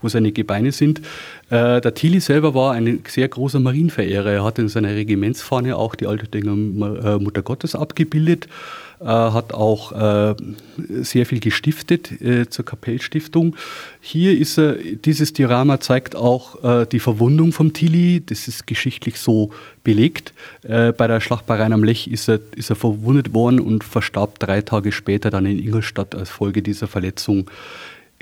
wo 0.00 0.08
seine 0.08 0.32
Gebeine 0.32 0.72
sind. 0.72 1.00
Äh, 1.50 1.82
der 1.82 1.92
Thiele 1.92 2.22
selber 2.22 2.54
war 2.54 2.72
ein 2.72 3.04
sehr 3.06 3.28
großer 3.28 3.60
Marienverehrer. 3.60 4.30
Er 4.32 4.44
hat 4.44 4.58
in 4.58 4.70
seiner 4.70 4.94
Regimentsfahne 4.94 5.76
auch 5.76 5.94
die 5.94 6.06
Altöttinger 6.06 6.52
äh, 6.52 7.18
Mutter 7.18 7.42
Gottes 7.42 7.74
abgebildet. 7.74 8.48
Äh, 9.00 9.04
hat 9.04 9.54
auch 9.54 9.92
äh, 9.92 10.34
sehr 10.76 11.24
viel 11.24 11.38
gestiftet 11.38 12.20
äh, 12.20 12.48
zur 12.48 12.64
Kapellstiftung. 12.64 13.54
Hier 14.00 14.36
ist 14.36 14.60
dieses 15.04 15.32
Diorama 15.32 15.80
zeigt 15.80 16.16
auch 16.16 16.86
die 16.86 16.98
Verwundung 16.98 17.52
vom 17.52 17.72
Tilly. 17.72 18.22
Das 18.24 18.48
ist 18.48 18.66
geschichtlich 18.66 19.18
so 19.18 19.50
belegt. 19.84 20.32
bei 20.62 20.92
der 20.92 21.20
Schlacht 21.20 21.46
bei 21.46 21.56
Rhein 21.56 21.72
am 21.72 21.84
Lech 21.84 22.08
ist 22.08 22.28
er, 22.28 22.40
ist 22.56 22.70
er 22.70 22.76
verwundet 22.76 23.34
worden 23.34 23.60
und 23.60 23.84
verstarb 23.84 24.38
drei 24.38 24.62
Tage 24.62 24.92
später 24.92 25.30
dann 25.30 25.46
in 25.46 25.58
Ingolstadt 25.58 26.14
als 26.14 26.30
Folge 26.30 26.62
dieser 26.62 26.86
Verletzung. 26.86 27.50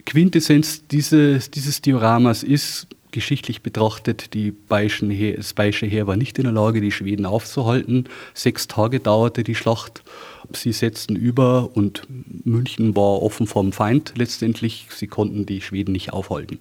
Quintessenz 0.04 0.86
dieses, 0.88 1.50
dieses 1.50 1.82
Dioramas 1.82 2.42
ist, 2.42 2.88
geschichtlich 3.16 3.62
betrachtet, 3.62 4.34
die 4.34 4.50
Bayerischen 4.50 5.10
Heer, 5.10 5.38
das 5.38 5.54
bayerische 5.54 5.86
Heer 5.86 6.06
war 6.06 6.16
nicht 6.16 6.36
in 6.38 6.44
der 6.44 6.52
Lage, 6.52 6.82
die 6.82 6.92
Schweden 6.92 7.24
aufzuhalten. 7.24 8.04
Sechs 8.34 8.68
Tage 8.68 9.00
dauerte 9.00 9.42
die 9.42 9.54
Schlacht. 9.54 10.02
Sie 10.52 10.72
setzten 10.72 11.16
über 11.16 11.70
und 11.74 12.02
München 12.44 12.94
war 12.96 13.22
offen 13.22 13.46
vom 13.46 13.72
Feind 13.72 14.14
letztendlich. 14.16 14.86
Sie 14.90 15.06
konnten 15.06 15.46
die 15.46 15.60
Schweden 15.60 15.92
nicht 15.92 16.12
aufhalten. 16.12 16.58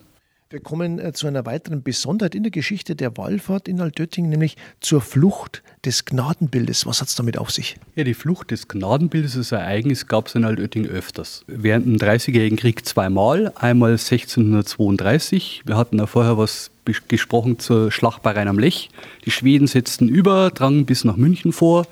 Wir 0.52 0.60
kommen 0.60 1.00
äh, 1.00 1.12
zu 1.12 1.26
einer 1.26 1.46
weiteren 1.48 1.82
Besonderheit 1.82 2.36
in 2.36 2.44
der 2.44 2.52
Geschichte 2.52 2.96
der 2.96 3.18
Wallfahrt 3.18 3.68
in 3.68 3.82
Altötting, 3.82 4.30
nämlich 4.30 4.56
zur 4.80 5.02
Flucht 5.02 5.64
des 5.84 6.06
Gnadenbildes. 6.06 6.86
Was 6.86 7.02
hat 7.02 7.08
es 7.08 7.16
damit 7.16 7.40
auf 7.40 7.50
sich? 7.50 7.78
Ja, 7.96 8.04
die 8.04 8.14
Flucht 8.14 8.52
des 8.52 8.68
Gnadenbildes, 8.68 9.34
das 9.34 9.52
Ereignis 9.52 10.08
gab 10.08 10.28
es 10.28 10.36
in 10.36 10.46
Altötting 10.46 10.86
öfters. 10.86 11.44
Während 11.48 11.88
dem 11.88 11.98
Dreißigjährigen 11.98 12.60
Krieg 12.60 12.86
zweimal, 12.86 13.54
einmal 13.56 13.94
1632. 13.94 15.64
Wir 15.66 15.78
hatten 15.78 15.98
ja 15.98 16.06
vorher 16.06 16.38
was 16.38 16.70
gesprochen 17.08 17.58
zur 17.58 17.92
Schlacht 17.92 18.22
bei 18.22 18.32
Rhein 18.32 18.48
am 18.48 18.60
Lech. 18.60 18.92
Die 19.26 19.32
Schweden 19.32 19.66
setzten 19.66 20.08
über, 20.08 20.52
drangen 20.52 20.86
bis 20.86 21.04
nach 21.04 21.18
München 21.18 21.54
vor. 21.54 21.88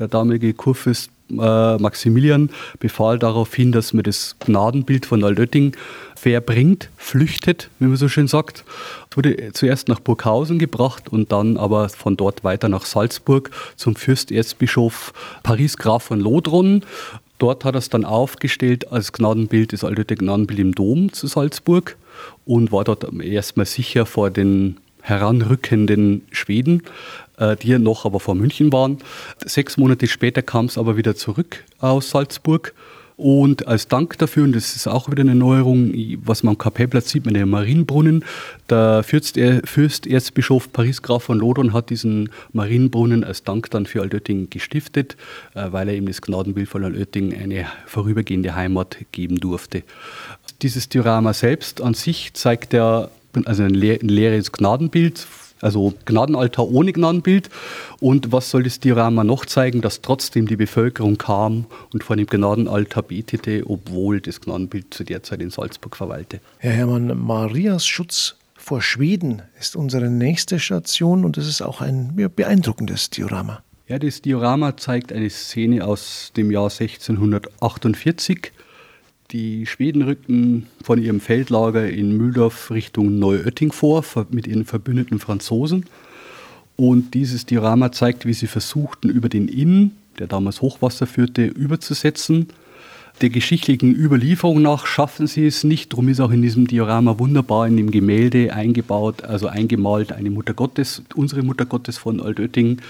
Der 0.00 0.08
damalige 0.08 0.54
Kurfürst 0.54 1.10
äh, 1.30 1.76
Maximilian 1.76 2.50
befahl 2.78 3.18
daraufhin, 3.18 3.70
dass 3.70 3.92
man 3.92 4.02
das 4.02 4.34
Gnadenbild 4.40 5.06
von 5.06 5.22
Altötting 5.22 5.76
verbringt, 6.16 6.88
flüchtet, 6.96 7.70
wie 7.78 7.86
man 7.86 7.96
so 7.96 8.08
schön 8.08 8.26
sagt. 8.26 8.64
Wurde 9.12 9.52
zuerst 9.52 9.88
nach 9.88 10.00
Burghausen 10.00 10.58
gebracht 10.58 11.10
und 11.10 11.32
dann 11.32 11.56
aber 11.56 11.90
von 11.90 12.16
dort 12.16 12.44
weiter 12.44 12.68
nach 12.68 12.86
Salzburg 12.86 13.50
zum 13.76 13.94
Fürsterzbischof 13.94 15.12
Paris 15.42 15.76
Graf 15.76 16.04
von 16.04 16.18
Lodron. 16.18 16.82
Dort 17.38 17.64
hat 17.64 17.74
er 17.74 17.78
es 17.78 17.90
dann 17.90 18.04
aufgestellt 18.04 18.90
als 18.90 19.12
Gnadenbild, 19.12 19.72
das 19.72 19.84
alte 19.84 20.16
Gnadenbild 20.16 20.58
im 20.58 20.74
Dom 20.74 21.12
zu 21.12 21.26
Salzburg 21.26 21.96
und 22.44 22.72
war 22.72 22.84
dort 22.84 23.06
erstmal 23.22 23.66
sicher 23.66 24.04
vor 24.04 24.30
den 24.30 24.78
heranrückenden 25.02 26.22
Schweden. 26.30 26.82
Äh, 27.40 27.56
die 27.56 27.78
noch 27.78 28.04
aber 28.04 28.20
vor 28.20 28.34
München 28.34 28.70
waren. 28.72 28.98
Sechs 29.44 29.78
Monate 29.78 30.06
später 30.06 30.42
kam 30.42 30.66
es 30.66 30.76
aber 30.76 30.96
wieder 30.98 31.16
zurück 31.16 31.64
aus 31.78 32.10
Salzburg. 32.10 32.74
Und 33.16 33.66
als 33.66 33.88
Dank 33.88 34.16
dafür, 34.16 34.44
und 34.44 34.52
das 34.52 34.76
ist 34.76 34.86
auch 34.86 35.10
wieder 35.10 35.20
eine 35.20 35.34
Neuerung, 35.34 35.92
was 36.24 36.42
man 36.42 36.52
am 36.52 36.58
Kapellplatz 36.58 37.10
sieht, 37.10 37.26
mit 37.26 37.36
dem 37.36 37.50
Marienbrunnen, 37.50 38.24
der 38.70 39.02
Fürsterzbischof 39.02 40.72
Paris 40.72 41.02
Graf 41.02 41.24
von 41.24 41.38
Lodon 41.38 41.74
hat 41.74 41.90
diesen 41.90 42.30
Marienbrunnen 42.54 43.22
als 43.22 43.44
Dank 43.44 43.70
dann 43.70 43.84
für 43.84 44.00
Altötting 44.00 44.48
gestiftet, 44.48 45.16
äh, 45.54 45.66
weil 45.70 45.88
er 45.88 45.96
ihm 45.96 46.06
das 46.06 46.22
Gnadenbild 46.22 46.68
von 46.68 46.84
Altötting 46.84 47.34
eine 47.34 47.66
vorübergehende 47.86 48.54
Heimat 48.54 48.96
geben 49.12 49.38
durfte. 49.38 49.82
Dieses 50.62 50.88
Diorama 50.88 51.34
selbst 51.34 51.82
an 51.82 51.94
sich 51.94 52.32
zeigt 52.34 52.72
ja 52.72 53.08
also 53.44 53.62
ein 53.62 53.74
leeres 53.74 54.52
Gnadenbild 54.52 55.26
also 55.60 55.94
Gnadenaltar 56.04 56.68
ohne 56.68 56.92
Gnadenbild. 56.92 57.50
Und 58.00 58.32
was 58.32 58.50
soll 58.50 58.62
das 58.62 58.80
Diorama 58.80 59.24
noch 59.24 59.46
zeigen? 59.46 59.80
Dass 59.80 60.00
trotzdem 60.00 60.46
die 60.46 60.56
Bevölkerung 60.56 61.18
kam 61.18 61.66
und 61.92 62.04
vor 62.04 62.16
dem 62.16 62.26
Gnadenaltar 62.26 63.02
betete, 63.02 63.64
obwohl 63.66 64.20
das 64.20 64.40
Gnadenbild 64.40 64.92
zu 64.92 65.04
der 65.04 65.22
Zeit 65.22 65.40
in 65.42 65.50
Salzburg 65.50 65.96
verweilte. 65.96 66.40
Herr 66.58 66.72
Hermann, 66.72 67.18
Marias 67.18 67.86
Schutz 67.86 68.36
vor 68.56 68.82
Schweden 68.82 69.42
ist 69.58 69.74
unsere 69.76 70.10
nächste 70.10 70.58
Station 70.58 71.24
und 71.24 71.38
es 71.38 71.48
ist 71.48 71.62
auch 71.62 71.80
ein 71.80 72.14
beeindruckendes 72.36 73.10
Diorama. 73.10 73.62
Ja, 73.88 73.98
das 73.98 74.22
Diorama 74.22 74.76
zeigt 74.76 75.12
eine 75.12 75.30
Szene 75.30 75.84
aus 75.84 76.30
dem 76.36 76.52
Jahr 76.52 76.70
1648. 76.70 78.52
Die 79.32 79.64
Schweden 79.64 80.02
rückten 80.02 80.66
von 80.82 81.00
ihrem 81.00 81.20
Feldlager 81.20 81.88
in 81.88 82.16
Mühldorf 82.16 82.72
Richtung 82.72 83.20
Neuötting 83.20 83.70
vor 83.70 84.04
mit 84.30 84.48
ihren 84.48 84.64
verbündeten 84.64 85.20
Franzosen. 85.20 85.86
Und 86.74 87.14
dieses 87.14 87.46
Diorama 87.46 87.92
zeigt, 87.92 88.26
wie 88.26 88.32
sie 88.32 88.48
versuchten, 88.48 89.08
über 89.08 89.28
den 89.28 89.46
Inn, 89.46 89.92
der 90.18 90.26
damals 90.26 90.62
Hochwasser 90.62 91.06
führte, 91.06 91.44
überzusetzen. 91.46 92.48
Der 93.20 93.30
geschichtlichen 93.30 93.94
Überlieferung 93.94 94.62
nach 94.62 94.86
schaffen 94.86 95.28
sie 95.28 95.46
es 95.46 95.62
nicht. 95.62 95.92
Darum 95.92 96.08
ist 96.08 96.20
auch 96.20 96.32
in 96.32 96.42
diesem 96.42 96.66
Diorama 96.66 97.20
wunderbar 97.20 97.68
in 97.68 97.76
dem 97.76 97.92
Gemälde 97.92 98.52
eingebaut, 98.52 99.22
also 99.22 99.46
eingemalt 99.46 100.10
eine 100.10 100.30
Mutter 100.30 100.54
Gottes, 100.54 101.04
unsere 101.14 101.42
Mutter 101.42 101.66
Gottes 101.66 101.98
von 101.98 102.20
Altötting, 102.20 102.80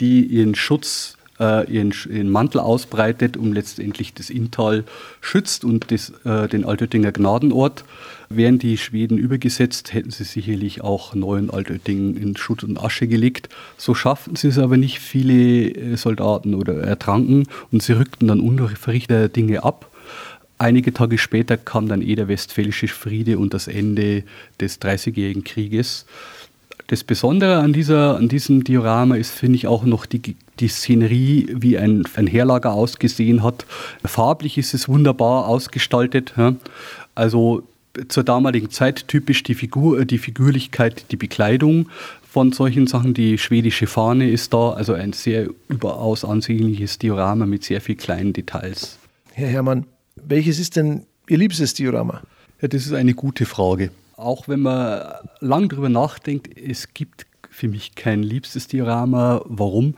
die 0.00 0.26
ihren 0.26 0.56
Schutz 0.56 1.16
äh, 1.40 1.70
ihren, 1.70 1.92
ihren, 2.10 2.30
Mantel 2.30 2.60
ausbreitet 2.60 3.36
und 3.36 3.52
letztendlich 3.52 4.14
das 4.14 4.30
Inntal 4.30 4.84
schützt 5.20 5.64
und 5.64 5.90
das, 5.90 6.12
äh, 6.24 6.48
den 6.48 6.64
Altöttinger 6.64 7.12
Gnadenort. 7.12 7.84
Wären 8.28 8.58
die 8.58 8.76
Schweden 8.76 9.18
übergesetzt, 9.18 9.94
hätten 9.94 10.10
sie 10.10 10.24
sicherlich 10.24 10.80
auch 10.82 11.14
neuen 11.14 11.48
Altöttingen 11.48 12.16
in 12.16 12.36
Schutt 12.36 12.64
und 12.64 12.82
Asche 12.82 13.06
gelegt. 13.06 13.48
So 13.76 13.94
schafften 13.94 14.34
sie 14.34 14.48
es 14.48 14.58
aber 14.58 14.76
nicht. 14.76 14.98
Viele 14.98 15.68
äh, 15.70 15.96
Soldaten 15.96 16.54
oder 16.54 16.74
ertranken 16.82 17.46
und 17.70 17.82
sie 17.82 17.92
rückten 17.92 18.28
dann 18.28 18.40
unverrichter 18.40 19.28
Dinge 19.28 19.62
ab. 19.62 19.90
Einige 20.58 20.94
Tage 20.94 21.18
später 21.18 21.58
kam 21.58 21.86
dann 21.86 22.00
eh 22.00 22.14
der 22.14 22.28
Westfälische 22.28 22.88
Friede 22.88 23.38
und 23.38 23.52
das 23.52 23.68
Ende 23.68 24.24
des 24.58 24.78
Dreißigjährigen 24.78 25.44
Krieges. 25.44 26.06
Das 26.88 27.02
Besondere 27.02 27.58
an, 27.58 27.72
dieser, 27.72 28.16
an 28.16 28.28
diesem 28.28 28.62
Diorama 28.62 29.16
ist, 29.16 29.32
finde 29.32 29.56
ich, 29.56 29.66
auch 29.66 29.84
noch 29.84 30.06
die, 30.06 30.36
die 30.60 30.68
Szenerie, 30.68 31.48
wie 31.52 31.78
ein, 31.78 32.04
ein 32.14 32.28
Heerlager 32.28 32.72
ausgesehen 32.72 33.42
hat. 33.42 33.66
Farblich 34.04 34.56
ist 34.56 34.72
es 34.72 34.88
wunderbar 34.88 35.48
ausgestaltet. 35.48 36.34
Ja. 36.36 36.54
Also 37.16 37.64
zur 38.08 38.22
damaligen 38.22 38.70
Zeit 38.70 39.08
typisch 39.08 39.42
die, 39.42 39.54
Figur, 39.54 40.04
die 40.04 40.18
Figürlichkeit, 40.18 41.06
die 41.10 41.16
Bekleidung 41.16 41.88
von 42.30 42.52
solchen 42.52 42.86
Sachen. 42.86 43.14
Die 43.14 43.36
schwedische 43.38 43.88
Fahne 43.88 44.30
ist 44.30 44.54
da, 44.54 44.70
also 44.70 44.92
ein 44.92 45.12
sehr 45.12 45.48
überaus 45.68 46.24
ansehnliches 46.24 46.98
Diorama 46.98 47.46
mit 47.46 47.64
sehr 47.64 47.80
vielen 47.80 47.98
kleinen 47.98 48.32
Details. 48.32 48.98
Herr 49.32 49.48
Herrmann, 49.48 49.86
welches 50.14 50.60
ist 50.60 50.76
denn 50.76 51.02
Ihr 51.28 51.38
liebstes 51.38 51.74
Diorama? 51.74 52.22
Ja, 52.62 52.68
das 52.68 52.86
ist 52.86 52.92
eine 52.92 53.14
gute 53.14 53.44
Frage 53.44 53.90
auch 54.16 54.48
wenn 54.48 54.60
man 54.60 55.02
lang 55.40 55.68
darüber 55.68 55.88
nachdenkt, 55.88 56.56
es 56.58 56.94
gibt 56.94 57.26
für 57.50 57.68
mich 57.68 57.94
kein 57.94 58.22
liebstes 58.22 58.66
Diorama. 58.66 59.42
Warum? 59.44 59.94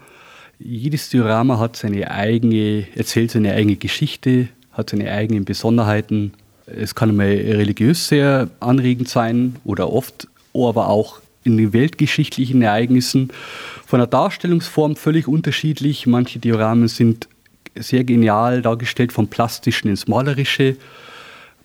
Jedes 0.59 1.09
Diorama 1.11 1.59
hat 1.59 1.77
seine 1.77 2.11
eigene, 2.11 2.87
erzählt 2.95 3.31
seine 3.31 3.55
eigene 3.55 3.77
Geschichte, 3.77 4.49
hat 4.73 4.91
seine 4.91 5.11
eigenen 5.11 5.45
Besonderheiten. 5.45 6.33
Es 6.67 6.95
kann 6.95 7.17
mal 7.17 7.27
religiös 7.27 8.09
sehr 8.09 8.51
anregend 8.61 9.09
sein 9.09 9.57
oder 9.65 9.93
oft, 9.93 10.29
aber 10.53 10.89
auch 10.89 11.21
in 11.45 11.57
den 11.57 11.73
weltgeschichtlichen 11.73 12.61
Ereignissen. 12.63 13.31
Von 13.87 14.01
der 14.01 14.09
Darstellungsform 14.09 14.97
völlig 14.97 15.29
unterschiedlich. 15.29 16.07
Manche 16.07 16.41
Dioramen 16.41 16.89
sind 16.89 17.29
sehr 17.77 18.05
genial 18.05 18.63
dargestellt, 18.63 19.13
vom 19.13 19.29
Plastischen 19.29 19.89
ins 19.89 20.09
Malerische. 20.09 20.77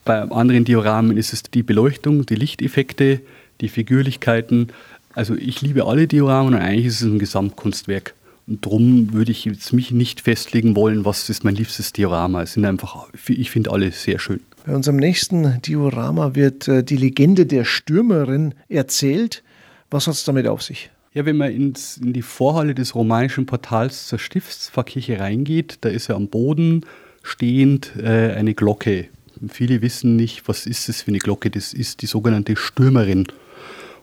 Bei 0.06 0.22
anderen 0.22 0.66
Dioramen 0.66 1.16
ist 1.18 1.32
es 1.32 1.44
die 1.44 1.64
Beleuchtung, 1.64 2.26
die 2.26 2.36
Lichteffekte, 2.36 3.22
die 3.62 3.70
Figürlichkeiten. 3.70 4.68
Also 5.14 5.36
ich 5.36 5.62
liebe 5.62 5.86
alle 5.86 6.08
Dioramen 6.08 6.56
und 6.56 6.60
eigentlich 6.60 6.88
ist 6.88 7.02
es 7.02 7.08
ein 7.08 7.20
Gesamtkunstwerk. 7.20 8.14
Und 8.46 8.66
darum 8.66 9.14
würde 9.14 9.32
ich 9.32 9.46
jetzt 9.46 9.72
mich 9.72 9.92
nicht 9.92 10.20
festlegen 10.20 10.76
wollen, 10.76 11.06
was 11.06 11.30
ist 11.30 11.46
mein 11.46 11.56
liebstes 11.56 11.94
Diorama. 11.94 12.42
Es 12.42 12.54
sind 12.54 12.66
einfach, 12.66 13.08
ich 13.30 13.50
finde 13.50 13.72
alle 13.72 13.92
sehr 13.92 14.20
schön. 14.20 14.42
Bei 14.66 14.76
unserem 14.76 14.98
nächsten 14.98 15.62
Diorama 15.62 16.36
wird 16.36 16.68
äh, 16.68 16.84
die 16.84 16.98
Legende 16.98 17.46
der 17.46 17.64
Stürmerin 17.64 18.54
erzählt. 18.68 19.44
Was 19.90 20.08
hat 20.08 20.16
es 20.16 20.26
damit 20.26 20.48
auf 20.48 20.62
sich? 20.62 20.90
Ja, 21.14 21.26
wenn 21.26 21.38
man 21.38 21.52
ins, 21.52 21.98
in 21.98 22.12
die 22.12 22.22
Vorhalle 22.22 22.76
des 22.76 22.96
romanischen 22.96 23.46
Portals 23.46 24.08
zur 24.08 24.20
Stiftspfarrkirche 24.20 25.20
reingeht, 25.20 25.78
da 25.82 25.90
ist 25.90 26.08
ja 26.08 26.16
am 26.16 26.28
Boden 26.28 26.86
stehend 27.22 27.94
äh, 27.98 28.34
eine 28.34 28.54
Glocke 28.54 29.08
Viele 29.50 29.82
wissen 29.82 30.16
nicht, 30.16 30.48
was 30.48 30.66
ist 30.66 30.90
das 30.90 31.02
für 31.02 31.10
eine 31.10 31.20
Glocke. 31.20 31.50
Das 31.50 31.74
ist 31.74 32.02
die 32.02 32.06
sogenannte 32.06 32.56
Stürmerin. 32.56 33.28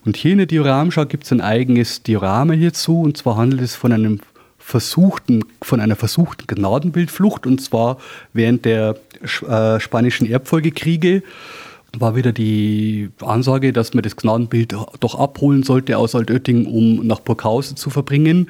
Und 0.05 0.17
hier 0.17 0.33
in 0.33 0.39
der 0.39 0.47
Dioramschau 0.47 1.07
gibt 1.07 1.25
es 1.25 1.33
ein 1.33 1.41
eigenes 1.41 2.03
Diorama 2.03 2.55
hierzu. 2.55 3.03
Und 3.03 3.17
zwar 3.17 3.37
handelt 3.37 3.63
es 3.63 3.75
von 3.75 3.93
einem 3.93 4.21
versuchten, 4.59 5.45
von 5.63 5.81
einer 5.81 5.97
versuchten 5.97 6.47
Gnadenbildflucht. 6.47 7.47
Und 7.47 7.61
zwar 7.61 7.99
während 8.33 8.65
der 8.65 8.97
äh, 9.23 9.81
spanischen 9.81 10.31
Erbfolgekriege 10.31 11.23
war 11.99 12.15
wieder 12.15 12.33
die 12.33 13.11
Ansage, 13.21 13.73
dass 13.73 13.95
man 13.95 14.03
das 14.03 14.17
Gnadenbild 14.17 14.75
doch 15.01 15.15
abholen 15.19 15.65
sollte 15.65 15.99
aus 15.99 16.15
Altötting, 16.15 16.67
um 16.67 17.07
nach 17.07 17.21
Burghausen 17.21 17.77
zu 17.77 17.91
verbringen. 17.91 18.49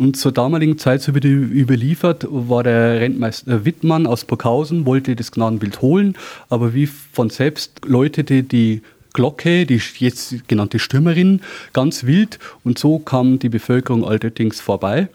Und 0.00 0.16
zur 0.16 0.32
damaligen 0.32 0.78
Zeit, 0.78 1.02
so 1.02 1.14
wird 1.14 1.26
überliefert, 1.26 2.26
war 2.30 2.62
der 2.62 3.02
Rentmeister 3.02 3.66
Wittmann 3.66 4.06
aus 4.06 4.24
Burghausen, 4.24 4.86
wollte 4.86 5.14
das 5.14 5.30
Gnadenbild 5.30 5.82
holen, 5.82 6.16
aber 6.48 6.72
wie 6.72 6.86
von 6.86 7.28
selbst 7.28 7.82
läutete 7.84 8.42
die 8.42 8.80
Glocke, 9.12 9.66
die 9.66 9.78
jetzt 9.98 10.48
genannte 10.48 10.78
Stürmerin, 10.78 11.42
ganz 11.74 12.04
wild. 12.04 12.38
Und 12.64 12.78
so 12.78 12.98
kam 12.98 13.40
die 13.40 13.50
Bevölkerung 13.50 14.06
Altöttings 14.06 14.58
vorbei 14.58 15.10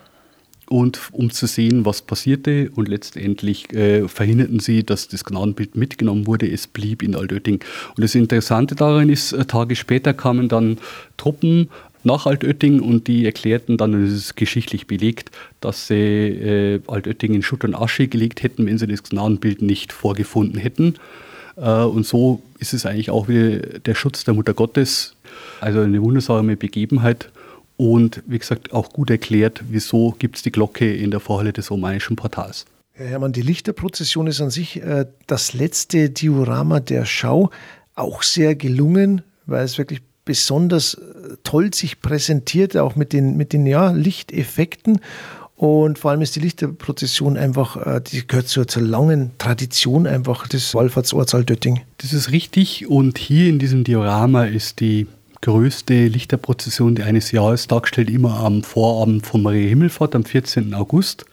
und 0.69 0.99
um 1.13 1.31
zu 1.31 1.47
sehen, 1.47 1.83
was 1.83 2.03
passierte. 2.03 2.69
Und 2.75 2.87
letztendlich 2.87 3.73
äh, 3.73 4.07
verhinderten 4.07 4.59
sie, 4.59 4.83
dass 4.83 5.07
das 5.07 5.23
Gnadenbild 5.23 5.75
mitgenommen 5.75 6.27
wurde. 6.27 6.47
Es 6.47 6.67
blieb 6.67 7.01
in 7.01 7.15
Altötting. 7.15 7.59
Und 7.95 8.03
das 8.03 8.13
Interessante 8.13 8.75
daran 8.75 9.09
ist, 9.09 9.33
äh, 9.33 9.45
Tage 9.45 9.75
später 9.75 10.13
kamen 10.13 10.47
dann 10.47 10.77
Truppen 11.17 11.69
nach 12.05 12.25
Altötting 12.25 12.79
und 12.79 13.07
die 13.07 13.25
erklärten 13.25 13.77
dann, 13.77 13.93
und 13.93 14.05
das 14.05 14.13
ist 14.13 14.35
geschichtlich 14.35 14.87
belegt, 14.87 15.31
dass 15.61 15.87
sie 15.87 15.95
äh, 15.95 16.81
Altötting 16.87 17.33
in 17.33 17.43
Schutt 17.43 17.63
und 17.63 17.75
Asche 17.75 18.07
gelegt 18.07 18.43
hätten, 18.43 18.65
wenn 18.65 18.77
sie 18.77 18.87
das 18.87 19.03
Gnadenbild 19.03 19.61
nicht 19.61 19.93
vorgefunden 19.93 20.59
hätten. 20.59 20.95
Äh, 21.57 21.83
und 21.83 22.05
so 22.05 22.41
ist 22.59 22.73
es 22.73 22.85
eigentlich 22.85 23.09
auch 23.09 23.27
wieder 23.27 23.79
der 23.79 23.95
Schutz 23.95 24.23
der 24.23 24.33
Mutter 24.33 24.53
Gottes. 24.53 25.15
Also 25.59 25.81
eine 25.81 26.01
wundersame 26.01 26.55
Begebenheit 26.55 27.29
und 27.77 28.23
wie 28.25 28.39
gesagt 28.39 28.73
auch 28.73 28.89
gut 28.89 29.09
erklärt, 29.09 29.63
wieso 29.69 30.15
gibt 30.17 30.37
es 30.37 30.43
die 30.43 30.51
Glocke 30.51 30.93
in 30.93 31.11
der 31.11 31.19
Vorhalle 31.19 31.53
des 31.53 31.71
romanischen 31.71 32.15
Portals. 32.15 32.65
Herr 32.93 33.07
Hermann, 33.07 33.33
die 33.33 33.41
Lichterprozession 33.41 34.27
ist 34.27 34.39
an 34.39 34.49
sich 34.49 34.81
äh, 34.81 35.05
das 35.27 35.53
letzte 35.53 36.09
Diorama 36.09 36.79
der 36.79 37.05
Schau 37.05 37.49
auch 37.95 38.23
sehr 38.23 38.55
gelungen, 38.55 39.21
weil 39.45 39.65
es 39.65 39.77
wirklich 39.77 40.01
besonders 40.25 40.95
äh, 40.95 41.37
toll 41.43 41.73
sich 41.73 42.01
präsentiert, 42.01 42.75
auch 42.75 42.95
mit 42.95 43.13
den, 43.13 43.37
mit 43.37 43.53
den 43.53 43.65
ja, 43.65 43.91
Lichteffekten. 43.91 44.99
Und 45.55 45.97
vor 45.97 46.11
allem 46.11 46.21
ist 46.21 46.35
die 46.35 46.41
Lichterprozession 46.41 47.37
einfach, 47.37 47.77
äh, 47.77 48.01
die 48.01 48.27
gehört 48.27 48.47
zur, 48.49 48.67
zur 48.67 48.81
langen 48.81 49.31
Tradition 49.37 50.05
einfach 50.05 50.47
des 50.47 50.75
Wallfahrtsorts 50.75 51.33
Altötting. 51.33 51.81
Das 51.99 52.11
ist 52.11 52.31
richtig. 52.31 52.87
Und 52.87 53.17
hier 53.17 53.47
in 53.47 53.59
diesem 53.59 53.85
Diorama 53.85 54.45
ist 54.45 54.81
die 54.81 55.07
größte 55.41 56.07
Lichterprozession 56.07 57.01
eines 57.01 57.31
Jahres 57.31 57.67
dargestellt, 57.67 58.09
immer 58.09 58.39
am 58.39 58.63
Vorabend 58.63 59.25
von 59.25 59.43
Maria 59.43 59.69
Himmelfahrt 59.69 60.15
am 60.15 60.25
14. 60.25 60.73
August. 60.73 61.25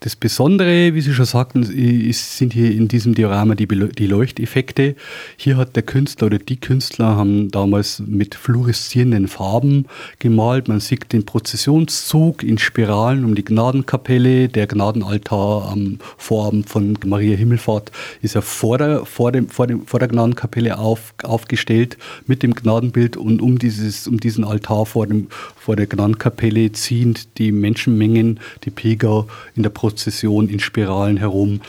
Das 0.00 0.14
Besondere, 0.14 0.94
wie 0.94 1.00
Sie 1.00 1.14
schon 1.14 1.24
sagten, 1.24 1.62
ist, 1.62 2.36
sind 2.36 2.52
hier 2.52 2.70
in 2.70 2.86
diesem 2.86 3.14
Diorama 3.14 3.54
die, 3.54 3.66
die, 3.66 4.06
Leuchteffekte. 4.06 4.94
Hier 5.38 5.56
hat 5.56 5.74
der 5.74 5.84
Künstler 5.84 6.26
oder 6.26 6.38
die 6.38 6.60
Künstler 6.60 7.16
haben 7.16 7.50
damals 7.50 8.02
mit 8.06 8.34
fluoreszierenden 8.34 9.26
Farben 9.26 9.86
gemalt. 10.18 10.68
Man 10.68 10.80
sieht 10.80 11.14
den 11.14 11.24
Prozessionszug 11.24 12.42
in 12.42 12.58
Spiralen 12.58 13.24
um 13.24 13.34
die 13.34 13.44
Gnadenkapelle. 13.44 14.48
Der 14.48 14.66
Gnadenaltar 14.66 15.70
am 15.72 15.98
Vorabend 16.18 16.68
von 16.68 16.98
Maria 17.06 17.36
Himmelfahrt 17.36 17.90
ist 18.20 18.34
ja 18.34 18.42
vor 18.42 18.76
der, 18.76 19.06
vor 19.06 19.32
dem, 19.32 19.48
vor 19.48 19.66
dem, 19.66 19.86
vor 19.86 19.98
der 19.98 20.08
Gnadenkapelle 20.08 20.78
auf, 20.78 21.14
aufgestellt 21.22 21.96
mit 22.26 22.42
dem 22.42 22.54
Gnadenbild 22.54 23.16
und 23.16 23.40
um, 23.40 23.58
dieses, 23.58 24.06
um 24.06 24.20
diesen 24.20 24.44
Altar 24.44 24.84
vor, 24.84 25.06
dem, 25.06 25.28
vor 25.56 25.74
der 25.74 25.86
Gnadenkapelle 25.86 26.70
ziehen 26.72 27.14
die 27.38 27.50
Menschenmengen, 27.50 28.40
die 28.64 28.70
Pilger 28.70 29.26
in 29.54 29.62
der 29.62 29.70
Prozession 29.70 29.85
Prozession 29.86 30.48
in 30.48 30.58
Spiralen 30.58 31.16
herum. 31.16 31.60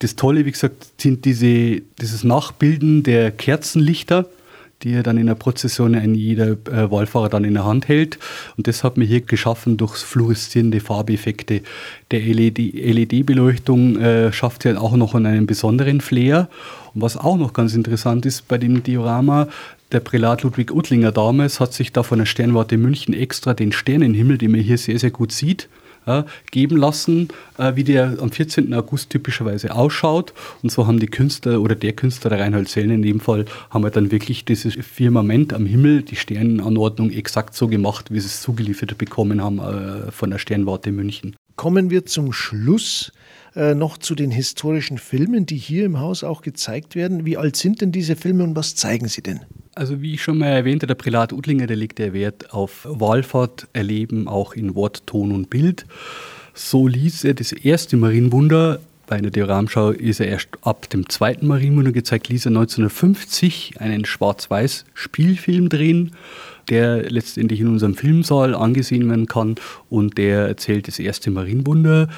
Das 0.00 0.16
Tolle, 0.16 0.44
wie 0.44 0.50
gesagt, 0.50 1.00
sind 1.00 1.24
diese, 1.24 1.80
dieses 2.00 2.24
Nachbilden 2.24 3.04
der 3.04 3.30
Kerzenlichter, 3.30 4.26
die 4.82 4.94
er 4.94 5.04
dann 5.04 5.16
in 5.16 5.28
der 5.28 5.36
Prozession 5.36 5.94
ein 5.94 6.16
jeder 6.16 6.56
äh, 6.66 6.90
Wallfahrer 6.90 7.28
dann 7.28 7.44
in 7.44 7.54
der 7.54 7.64
Hand 7.64 7.86
hält. 7.86 8.18
Und 8.56 8.66
das 8.66 8.82
hat 8.82 8.96
man 8.96 9.06
hier 9.06 9.20
geschaffen 9.20 9.76
durch 9.76 9.94
fluoreszierende 9.94 10.80
Farbeffekte. 10.80 11.62
Der 12.10 12.18
LED-Beleuchtung 12.20 13.94
LED 13.94 14.02
äh, 14.02 14.32
schafft 14.32 14.64
ja 14.64 14.76
auch 14.76 14.96
noch 14.96 15.14
einen 15.14 15.46
besonderen 15.46 16.00
Flair. 16.00 16.48
Und 16.94 17.02
was 17.02 17.16
auch 17.16 17.36
noch 17.36 17.52
ganz 17.52 17.76
interessant 17.76 18.26
ist 18.26 18.48
bei 18.48 18.58
dem 18.58 18.82
Diorama, 18.82 19.46
der 19.92 20.00
Prälat 20.00 20.42
Ludwig 20.42 20.72
Uttlinger 20.72 21.12
damals 21.12 21.60
hat 21.60 21.74
sich 21.74 21.92
da 21.92 22.02
von 22.02 22.18
der 22.18 22.26
Sternwarte 22.26 22.76
München 22.76 23.14
extra 23.14 23.54
den 23.54 23.70
Sternenhimmel, 23.70 24.36
den 24.36 24.50
man 24.50 24.60
hier 24.60 24.78
sehr, 24.78 24.98
sehr 24.98 25.12
gut 25.12 25.30
sieht, 25.30 25.68
äh, 26.06 26.22
geben 26.50 26.76
lassen, 26.76 27.28
äh, 27.58 27.74
wie 27.76 27.84
der 27.84 28.16
am 28.20 28.30
14. 28.30 28.72
August 28.74 29.10
typischerweise 29.10 29.74
ausschaut. 29.74 30.32
Und 30.62 30.70
so 30.70 30.86
haben 30.86 31.00
die 31.00 31.06
Künstler 31.06 31.60
oder 31.60 31.74
der 31.74 31.92
Künstler, 31.92 32.30
der 32.30 32.40
Reinhold 32.40 32.68
Sellner 32.68 32.94
in 32.94 33.02
dem 33.02 33.20
Fall, 33.20 33.44
haben 33.70 33.84
wir 33.84 33.90
dann 33.90 34.10
wirklich 34.10 34.44
dieses 34.44 34.74
Firmament 34.74 35.52
am 35.52 35.66
Himmel, 35.66 36.02
die 36.02 36.16
Sternenanordnung 36.16 37.10
exakt 37.10 37.54
so 37.54 37.68
gemacht, 37.68 38.10
wie 38.10 38.20
sie 38.20 38.26
es 38.26 38.42
zugeliefert 38.42 38.96
bekommen 38.98 39.42
haben 39.42 39.58
äh, 39.58 40.10
von 40.10 40.30
der 40.30 40.38
Sternwarte 40.38 40.92
München. 40.92 41.36
Kommen 41.56 41.90
wir 41.90 42.06
zum 42.06 42.32
Schluss 42.32 43.12
äh, 43.54 43.74
noch 43.74 43.98
zu 43.98 44.14
den 44.14 44.30
historischen 44.30 44.98
Filmen, 44.98 45.46
die 45.46 45.56
hier 45.56 45.84
im 45.84 46.00
Haus 46.00 46.24
auch 46.24 46.40
gezeigt 46.40 46.94
werden. 46.94 47.26
Wie 47.26 47.36
alt 47.36 47.56
sind 47.56 47.80
denn 47.80 47.92
diese 47.92 48.16
Filme 48.16 48.44
und 48.44 48.56
was 48.56 48.74
zeigen 48.74 49.08
sie 49.08 49.22
denn? 49.22 49.40
Also 49.74 50.02
wie 50.02 50.14
ich 50.14 50.22
schon 50.22 50.38
mal 50.38 50.48
erwähnte, 50.48 50.86
der 50.86 50.94
Prälat 50.94 51.32
Udlinger, 51.32 51.66
der 51.66 51.76
legt 51.76 51.98
der 51.98 52.12
Wert 52.12 52.52
auf 52.52 52.86
Wallfahrt 52.88 53.68
erleben, 53.72 54.28
auch 54.28 54.52
in 54.52 54.74
Wort, 54.74 55.06
Ton 55.06 55.32
und 55.32 55.48
Bild. 55.48 55.86
So 56.52 56.86
ließ 56.86 57.24
er 57.24 57.32
das 57.32 57.52
erste 57.52 57.96
Marienwunder, 57.96 58.80
bei 59.06 59.16
einer 59.16 59.30
Dioramschau 59.30 59.90
ist 59.90 60.20
er 60.20 60.28
erst 60.28 60.48
ab 60.62 60.88
dem 60.88 61.08
zweiten 61.08 61.46
Marienwunder 61.46 61.92
gezeigt, 61.92 62.28
ließ 62.28 62.46
er 62.46 62.50
1950 62.50 63.74
einen 63.78 64.04
Schwarz-Weiß-Spielfilm 64.04 65.68
drehen, 65.68 66.12
der 66.70 67.10
letztendlich 67.10 67.60
in 67.60 67.68
unserem 67.68 67.94
Filmsaal 67.94 68.54
angesehen 68.54 69.08
werden 69.08 69.26
kann 69.26 69.56
und 69.90 70.18
der 70.18 70.46
erzählt 70.46 70.88
das 70.88 70.98
erste 70.98 71.30
Marienwunder. 71.30 72.08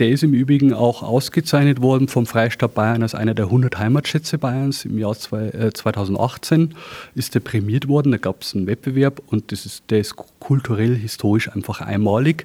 Der 0.00 0.08
ist 0.08 0.24
im 0.24 0.34
Übrigen 0.34 0.72
auch 0.72 1.04
ausgezeichnet 1.04 1.80
worden 1.80 2.08
vom 2.08 2.26
Freistaat 2.26 2.74
Bayern 2.74 3.04
als 3.04 3.14
einer 3.14 3.32
der 3.32 3.44
100 3.44 3.78
Heimatschätze 3.78 4.38
Bayerns. 4.38 4.84
Im 4.84 4.98
Jahr 4.98 5.14
2018 5.14 6.74
ist 7.14 7.36
er 7.36 7.40
prämiert 7.40 7.86
worden. 7.86 8.10
Da 8.10 8.18
gab 8.18 8.42
es 8.42 8.56
einen 8.56 8.66
Wettbewerb 8.66 9.22
und 9.28 9.52
das 9.52 9.66
ist, 9.66 9.84
der 9.90 10.00
ist 10.00 10.16
kulturell, 10.40 10.96
historisch 10.96 11.48
einfach 11.48 11.80
einmalig. 11.80 12.44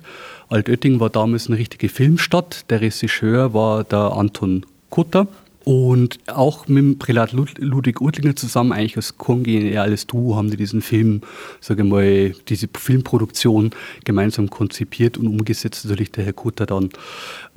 Altötting 0.49 0.99
war 0.99 1.09
damals 1.09 1.47
eine 1.47 1.57
richtige 1.57 1.89
Filmstadt. 1.89 2.69
Der 2.69 2.81
Regisseur 2.81 3.51
war 3.55 3.83
der 3.83 4.13
Anton 4.13 4.63
Kutter. 4.91 5.27
Und 5.65 6.19
auch 6.27 6.67
mit 6.67 6.77
dem 6.77 6.99
Prälat 6.99 7.33
Ludwig 7.33 8.01
Urtlinger 8.01 8.35
zusammen, 8.35 8.71
eigentlich 8.71 8.95
als 8.95 9.17
kongeniales 9.17 10.07
Duo, 10.07 10.35
haben 10.35 10.49
die 10.49 10.57
diesen 10.57 10.81
Film, 10.81 11.21
sage 11.59 11.83
mal, 11.83 12.33
diese 12.47 12.67
Filmproduktion 12.73 13.71
gemeinsam 14.05 14.49
konzipiert 14.49 15.17
und 15.17 15.27
umgesetzt, 15.27 15.85
natürlich 15.85 16.11
der 16.11 16.25
Herr 16.25 16.33
Kutter 16.33 16.65
dann. 16.65 16.89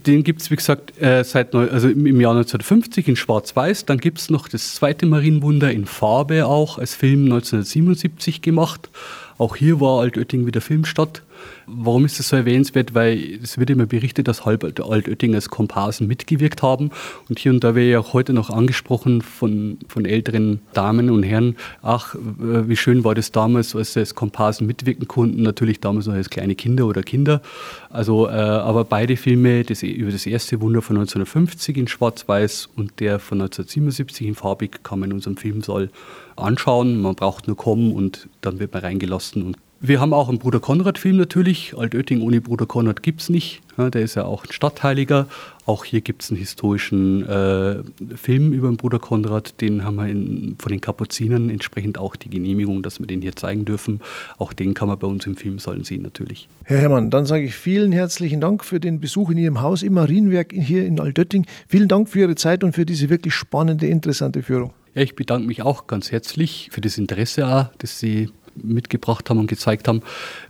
Den 0.06 0.24
gibt 0.24 0.42
es, 0.42 0.50
wie 0.50 0.56
gesagt, 0.56 1.00
äh, 1.00 1.22
seit 1.22 1.54
also 1.54 1.88
im 1.88 2.20
Jahr 2.20 2.32
1950 2.32 3.06
in 3.06 3.16
Schwarz-Weiß. 3.16 3.86
Dann 3.86 3.98
gibt 3.98 4.18
es 4.18 4.30
noch 4.30 4.48
das 4.48 4.74
zweite 4.74 5.06
Marienwunder 5.06 5.70
in 5.70 5.86
Farbe 5.86 6.46
auch, 6.46 6.78
als 6.78 6.94
Film 6.94 7.24
1977 7.26 8.42
gemacht. 8.42 8.90
Auch 9.38 9.56
hier 9.56 9.80
war 9.80 10.00
Altötting 10.00 10.44
wieder 10.44 10.60
Filmstadt. 10.60 11.22
Warum 11.66 12.04
ist 12.04 12.18
das 12.18 12.28
so 12.28 12.36
erwähnenswert? 12.36 12.94
Weil 12.94 13.38
es 13.42 13.58
wird 13.58 13.70
immer 13.70 13.86
berichtet, 13.86 14.28
dass 14.28 14.44
halb 14.44 14.64
Altötting 14.64 15.34
als 15.34 15.48
Komparsen 15.48 16.06
mitgewirkt 16.06 16.62
haben. 16.62 16.90
Und 17.28 17.38
hier 17.38 17.52
und 17.52 17.62
da 17.62 17.74
wäre 17.74 17.90
ja 17.90 17.98
auch 18.00 18.12
heute 18.12 18.32
noch 18.32 18.50
angesprochen 18.50 19.22
von, 19.22 19.78
von 19.88 20.04
älteren 20.04 20.60
Damen 20.72 21.10
und 21.10 21.22
Herren, 21.22 21.56
ach, 21.82 22.14
wie 22.18 22.76
schön 22.76 23.04
war 23.04 23.14
das 23.14 23.32
damals, 23.32 23.74
als 23.74 23.92
sie 23.94 24.00
als 24.00 24.14
Komparsen 24.14 24.66
mitwirken 24.66 25.08
konnten. 25.08 25.42
Natürlich 25.42 25.80
damals 25.80 26.06
noch 26.06 26.14
als 26.14 26.30
kleine 26.30 26.54
Kinder 26.54 26.86
oder 26.86 27.02
Kinder. 27.02 27.42
Also, 27.90 28.26
äh, 28.28 28.32
aber 28.32 28.84
beide 28.84 29.16
Filme, 29.16 29.64
das, 29.64 29.82
über 29.82 30.10
das 30.10 30.26
erste 30.26 30.60
Wunder 30.60 30.82
von 30.82 30.96
1950 30.96 31.76
in 31.76 31.88
Schwarz-Weiß 31.88 32.70
und 32.76 33.00
der 33.00 33.18
von 33.18 33.40
1977 33.40 34.26
in 34.26 34.34
Farbig, 34.34 34.82
kann 34.82 35.00
man 35.00 35.10
in 35.10 35.16
unserem 35.16 35.36
Filmsaal 35.36 35.90
anschauen. 36.36 37.00
Man 37.00 37.14
braucht 37.14 37.46
nur 37.46 37.56
kommen 37.56 37.92
und 37.92 38.28
dann 38.40 38.58
wird 38.58 38.72
man 38.72 38.82
reingelassen 38.82 39.42
und 39.42 39.56
Wir 39.84 40.00
haben 40.00 40.14
auch 40.14 40.28
einen 40.28 40.38
Bruder 40.38 40.60
Konrad-Film 40.60 41.16
natürlich. 41.16 41.74
Altötting 41.76 42.22
ohne 42.22 42.40
Bruder 42.40 42.66
Konrad 42.66 43.02
gibt 43.02 43.20
es 43.20 43.28
nicht. 43.28 43.62
Ja, 43.76 43.90
der 43.90 44.02
ist 44.02 44.14
ja 44.14 44.24
auch 44.24 44.44
ein 44.44 44.52
Stadtheiliger. 44.52 45.26
Auch 45.66 45.84
hier 45.84 46.02
gibt 46.02 46.22
es 46.22 46.30
einen 46.30 46.38
historischen 46.38 47.28
äh, 47.28 47.82
Film 48.14 48.52
über 48.52 48.68
den 48.68 48.76
Bruder 48.76 49.00
Konrad. 49.00 49.60
Den 49.60 49.82
haben 49.82 49.96
wir 49.96 50.06
in, 50.06 50.54
von 50.60 50.70
den 50.70 50.80
Kapuzinern 50.80 51.50
entsprechend 51.50 51.98
auch 51.98 52.14
die 52.14 52.30
Genehmigung, 52.30 52.84
dass 52.84 53.00
wir 53.00 53.08
den 53.08 53.22
hier 53.22 53.34
zeigen 53.34 53.64
dürfen. 53.64 54.00
Auch 54.38 54.52
den 54.52 54.74
kann 54.74 54.86
man 54.86 55.00
bei 55.00 55.08
uns 55.08 55.26
im 55.26 55.34
Filmsaal 55.34 55.84
sehen 55.84 56.02
natürlich. 56.02 56.46
Herr 56.62 56.78
Herrmann, 56.78 57.10
dann 57.10 57.26
sage 57.26 57.42
ich 57.42 57.56
vielen 57.56 57.90
herzlichen 57.90 58.40
Dank 58.40 58.64
für 58.64 58.78
den 58.78 59.00
Besuch 59.00 59.30
in 59.30 59.38
Ihrem 59.38 59.62
Haus 59.62 59.82
im 59.82 59.94
Marienwerk 59.94 60.52
hier 60.52 60.86
in 60.86 61.00
Altötting. 61.00 61.44
Vielen 61.66 61.88
Dank 61.88 62.08
für 62.08 62.20
Ihre 62.20 62.36
Zeit 62.36 62.62
und 62.62 62.72
für 62.72 62.86
diese 62.86 63.10
wirklich 63.10 63.34
spannende, 63.34 63.88
interessante 63.88 64.44
Führung. 64.44 64.72
Ja, 64.94 65.02
ich 65.02 65.16
bedanke 65.16 65.48
mich 65.48 65.62
auch 65.62 65.88
ganz 65.88 66.12
herzlich 66.12 66.68
für 66.70 66.80
das 66.80 66.98
Interesse, 66.98 67.48
auch, 67.48 67.66
das 67.78 67.98
Sie 67.98 68.28
mitgebracht 68.54 69.30
haben 69.30 69.38
und 69.38 69.46
gezeigt 69.46 69.88
haben. 69.88 70.02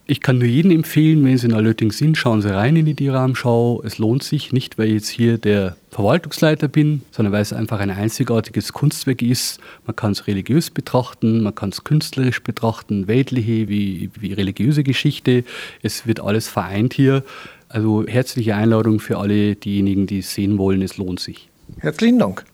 Ich 0.07 0.21
kann 0.21 0.39
nur 0.39 0.49
jedem 0.49 0.71
empfehlen, 0.71 1.25
wenn 1.25 1.39
Sie 1.39 1.47
in 1.47 1.55
Alötting 1.55 1.93
sind, 1.93 2.17
schauen 2.17 2.43
Sie 2.43 2.55
rein 2.55 2.77
in 2.77 2.87
die 2.87 2.95
Dioramschau. 2.95 3.83
Es 3.85 3.99
lohnt 3.99 4.23
sich 4.23 4.53
nicht, 4.53 4.79
weil 4.79 4.89
ich 4.89 4.95
jetzt 4.95 5.09
hier 5.09 5.39
der 5.39 5.77
Verwaltungsleiter 5.91 6.69
bin, 6.69 7.03
sondern 7.11 7.33
weil 7.33 7.43
es 7.43 7.53
einfach 7.53 7.81
ein 7.81 7.91
einzigartiges 7.91 8.73
Kunstwerk 8.73 9.23
ist. 9.23 9.61
Man 9.87 9.95
kann 9.97 10.13
es 10.13 10.27
religiös 10.27 10.71
betrachten, 10.71 11.43
man 11.43 11.55
kann 11.55 11.71
es 11.71 11.85
künstlerisch 11.85 12.43
betrachten, 12.43 13.09
weltliche 13.09 13.69
wie, 13.69 14.11
wie 14.19 14.33
religiöse 14.33 14.83
Geschichte. 14.83 15.45
Es 15.83 16.07
wird 16.07 16.21
alles 16.21 16.49
vereint 16.49 16.95
hier. 16.95 17.25
Also 17.69 18.07
herzliche 18.07 18.55
Einladung 18.55 19.01
für 19.01 19.19
alle 19.19 19.57
diejenigen, 19.57 20.07
die 20.07 20.19
es 20.19 20.35
sehen 20.35 20.59
wollen. 20.59 20.83
Es 20.83 20.99
lohnt 20.99 21.21
sich. 21.21 21.49
Herzlichen 21.79 22.19
Dank. 22.19 22.45